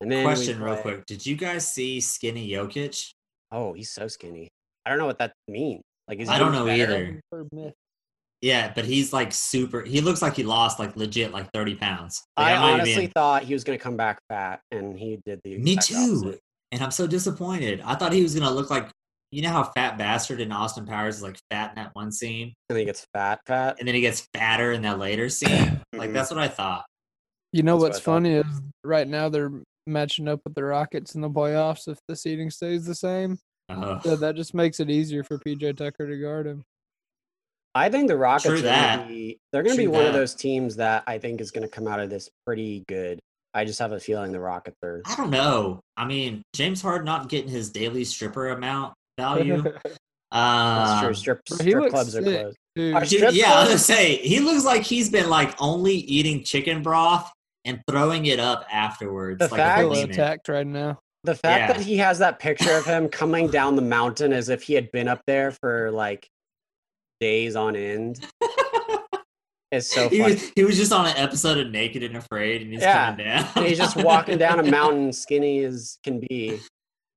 [0.00, 3.12] And then we Question, real quick: Did you guys see Skinny Jokic?
[3.52, 4.48] Oh, he's so skinny.
[4.86, 5.82] I don't know what that means.
[6.08, 7.20] Like, is I don't know better?
[7.32, 7.72] either.
[8.42, 9.82] Yeah, but he's like super.
[9.82, 12.22] He looks like he lost like legit like thirty pounds.
[12.36, 14.60] Like, I I'm not even honestly being- thought he was going to come back fat,
[14.72, 15.58] and he did the.
[15.58, 15.94] Me too.
[15.96, 16.40] opposite.
[16.72, 17.80] And I'm so disappointed.
[17.84, 18.90] I thought he was gonna look like
[19.30, 22.48] you know how Fat Bastard in Austin Powers is like fat in that one scene,
[22.68, 23.76] And then he gets fat, fat.
[23.78, 25.80] and then he gets fatter in that later scene.
[25.94, 26.12] like Mhm.
[26.14, 26.84] that's what I thought.
[27.52, 28.12] You know That's what what's I thought.
[28.16, 29.52] funny is right now they're
[29.86, 33.38] matching up with the Rockets in the playoffs if the seating stays the same.
[33.68, 36.64] Uh, So that just makes it easier for PJ Tucker to guard him.
[37.74, 38.62] I think the Rockets True are
[38.96, 39.38] Gonna be.
[39.52, 41.68] They're going to be True one of those teams that I think is going to
[41.74, 43.18] come out of this pretty good.
[43.54, 45.02] I just have a feeling the Rockets are.
[45.06, 45.80] I don't know.
[45.96, 49.62] I mean, James Harden not getting his daily stripper amount value.
[50.32, 51.08] That's true.
[51.08, 52.40] Um, Strip, strip looks clubs are sick.
[52.40, 52.56] closed.
[52.74, 55.54] Dude, Are Dude, strip yeah, I was gonna say he looks like he's been like
[55.60, 57.30] only eating chicken broth
[57.66, 59.40] and throwing it up afterwards.
[59.40, 60.98] The like I a fact- feel attacked right now.
[61.24, 61.72] The fact Yeah.
[61.76, 64.90] that he has that picture of him coming down the mountain as if he had
[64.90, 66.26] been up there for like
[67.22, 68.18] days on end
[69.70, 70.34] is so he funny.
[70.34, 73.10] was he was just on an episode of Naked and Afraid, and he's Yeah.
[73.12, 73.48] coming down.
[73.56, 76.58] And he's just walking down a mountain, skinny as can be.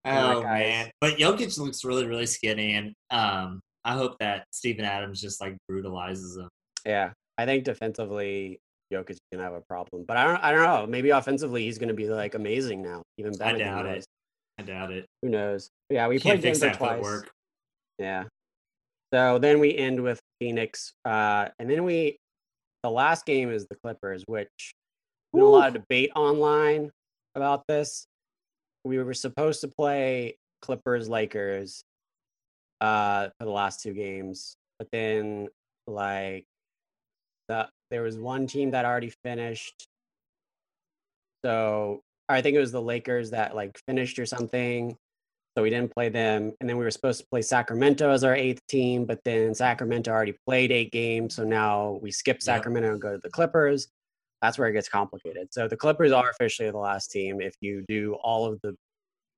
[0.06, 5.20] Oh man, but Jokic looks really really skinny, and um, I hope that Steven Adams
[5.20, 6.48] just like brutalizes him.
[6.86, 8.60] Yeah, I think defensively,
[8.94, 10.44] Jokic is gonna have a problem, but I don't.
[10.44, 10.86] I don't know.
[10.88, 13.58] Maybe offensively, he's gonna be like amazing now, even better.
[13.58, 14.06] than doubt it.
[14.60, 15.06] I doubt it.
[15.24, 15.70] Who knows?
[15.90, 16.94] Yeah, we can't played Denver that twice.
[16.98, 17.32] footwork.
[17.98, 18.26] Yeah.
[19.16, 22.18] So then we end with Phoenix, uh, and then we,
[22.84, 24.76] the last game is the Clippers, which
[25.34, 26.92] been a lot of debate online
[27.34, 28.08] about this.
[28.84, 31.86] We were supposed to play Clippers Lakers
[32.82, 35.48] uh, for the last two games, but then
[35.88, 36.44] like
[37.48, 39.88] the there was one team that already finished.
[41.46, 44.98] So I think it was the Lakers that like finished or something.
[45.56, 46.54] So we didn't play them.
[46.60, 50.12] And then we were supposed to play Sacramento as our eighth team, but then Sacramento
[50.12, 51.36] already played eight games.
[51.36, 53.88] So now we skip Sacramento and go to the Clippers.
[54.42, 55.48] That's where it gets complicated.
[55.52, 58.76] So the Clippers are officially the last team if you do all of the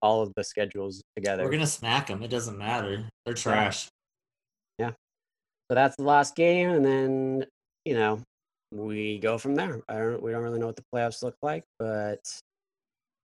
[0.01, 1.43] all of the schedules together.
[1.43, 2.23] We're gonna smack them.
[2.23, 3.07] It doesn't matter.
[3.25, 3.87] They're trash.
[4.79, 4.91] Yeah.
[5.69, 7.45] So that's the last game, and then
[7.85, 8.21] you know
[8.71, 9.81] we go from there.
[9.87, 12.19] I don't, we don't really know what the playoffs look like, but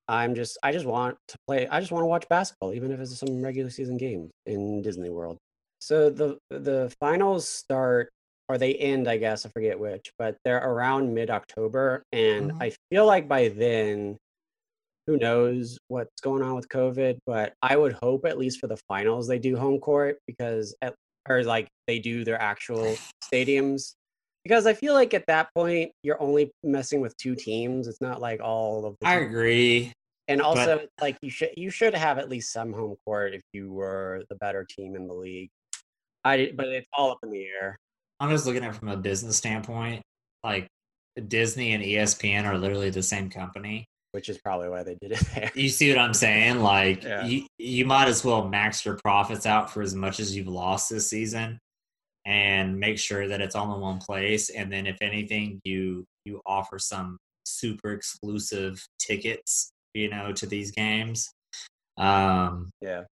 [0.07, 1.67] I'm just I just want to play.
[1.67, 5.09] I just want to watch basketball, even if it's some regular season games in Disney
[5.09, 5.37] World.
[5.81, 8.09] So the the finals start
[8.49, 12.57] or they end, I guess I forget which, but they're around mid October, and Mhm.
[12.61, 14.17] I feel like by then.
[15.07, 17.19] Who knows what's going on with COVID?
[17.25, 20.95] But I would hope at least for the finals they do home court because at
[21.27, 22.85] or like they do their actual
[23.23, 23.95] stadiums
[24.43, 27.87] because I feel like at that point you're only messing with two teams.
[27.87, 29.91] It's not like all of the I agree.
[30.27, 33.41] and also it's like you should you should have at least some home court if
[33.53, 35.49] you were the better team in the league.
[36.23, 37.77] I but it's all up in the air.
[38.19, 40.01] I'm just looking at it from a business standpoint.
[40.43, 40.67] Like
[41.27, 43.85] Disney and ESPN are literally the same company.
[44.11, 45.51] Which is probably why they did it there.
[45.55, 46.59] You see what I'm saying?
[46.61, 47.25] Like Yeah.
[47.25, 50.89] you, you might as well max your profits out for as much as you've lost
[50.89, 51.57] this season,
[52.25, 54.49] and make sure that it's all in one place.
[54.49, 60.71] And then, if anything, you you offer some super exclusive tickets, you know, to these
[60.71, 61.31] games.
[61.97, 63.03] Um, Yeah.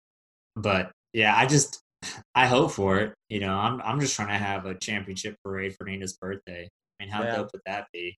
[0.55, 1.82] but yeah, I just
[2.34, 3.14] I hope for it.
[3.30, 6.68] You know, I'm I'm just trying to have a championship parade for Nina's birthday.
[6.99, 7.36] I mean, how Yeah.
[7.38, 8.18] dope would that be?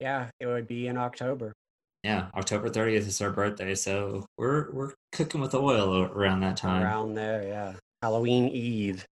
[0.00, 1.52] Yeah, it would be in October.
[2.02, 6.82] Yeah, October 30th is her birthday, so we're we're cooking with oil around that time.
[6.82, 7.74] Around there, yeah.
[8.02, 9.04] Halloween Eve.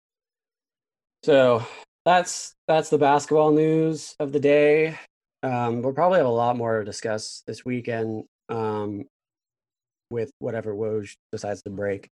[1.25, 1.65] So
[2.05, 4.99] that's that's the basketball news of the day.
[5.43, 9.07] Um, we'll probably have a lot more to discuss this weekend um,
[10.11, 12.11] with whatever Woj decides to break.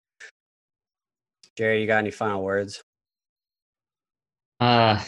[1.57, 2.83] Jerry, you got any final words?
[4.61, 5.03] Uh,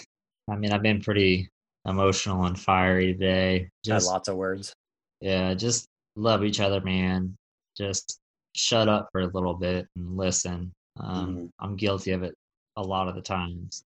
[0.51, 1.51] I mean, I've been pretty
[1.87, 3.69] emotional and fiery today.
[3.85, 4.73] Just lots of words.
[5.21, 5.85] yeah, just
[6.17, 7.37] love each other, man.
[7.77, 8.19] Just
[8.55, 10.73] shut up for a little bit and listen.
[10.99, 11.51] Um, Mhm.
[11.59, 12.35] I'm guilty of it
[12.77, 13.83] a lot of the times,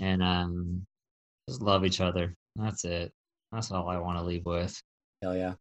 [0.00, 0.84] and um,
[1.48, 2.34] Just love each other.
[2.56, 3.12] That's it.
[3.52, 4.78] That's all I want to leave with.
[5.22, 5.54] Hell yeah.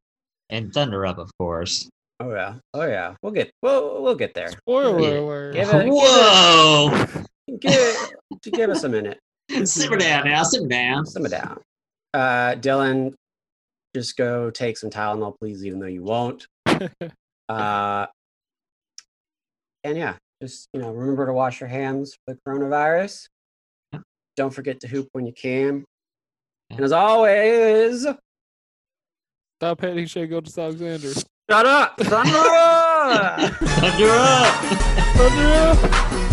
[0.49, 1.89] And Thunder Up, of course.
[2.19, 2.55] Oh yeah.
[2.73, 3.15] Oh yeah.
[3.21, 4.49] We'll get we'll we'll get there.
[4.49, 5.65] Spoiler Yeah.
[5.65, 7.07] Give it- Whoa!
[7.59, 7.97] Give
[8.43, 9.19] give us a minute.
[9.65, 10.43] simmer down now.
[10.43, 11.05] Simmer down.
[11.05, 11.59] Simmer down.
[12.13, 13.13] Uh, Dylan,
[13.95, 16.47] just go take some Tylenol, please, even though you won't.
[17.49, 18.05] Uh,
[19.83, 23.27] and yeah, just you know, remember to wash your hands for the coronavirus.
[24.35, 25.83] Don't forget to hoop when you can.
[26.69, 28.05] And as always,
[29.59, 31.13] Stop hating Shai Gilgeous-Alexander.
[31.49, 32.31] shut up, Thunder!
[33.65, 34.55] Thunder Up!
[35.15, 36.32] Thunder up!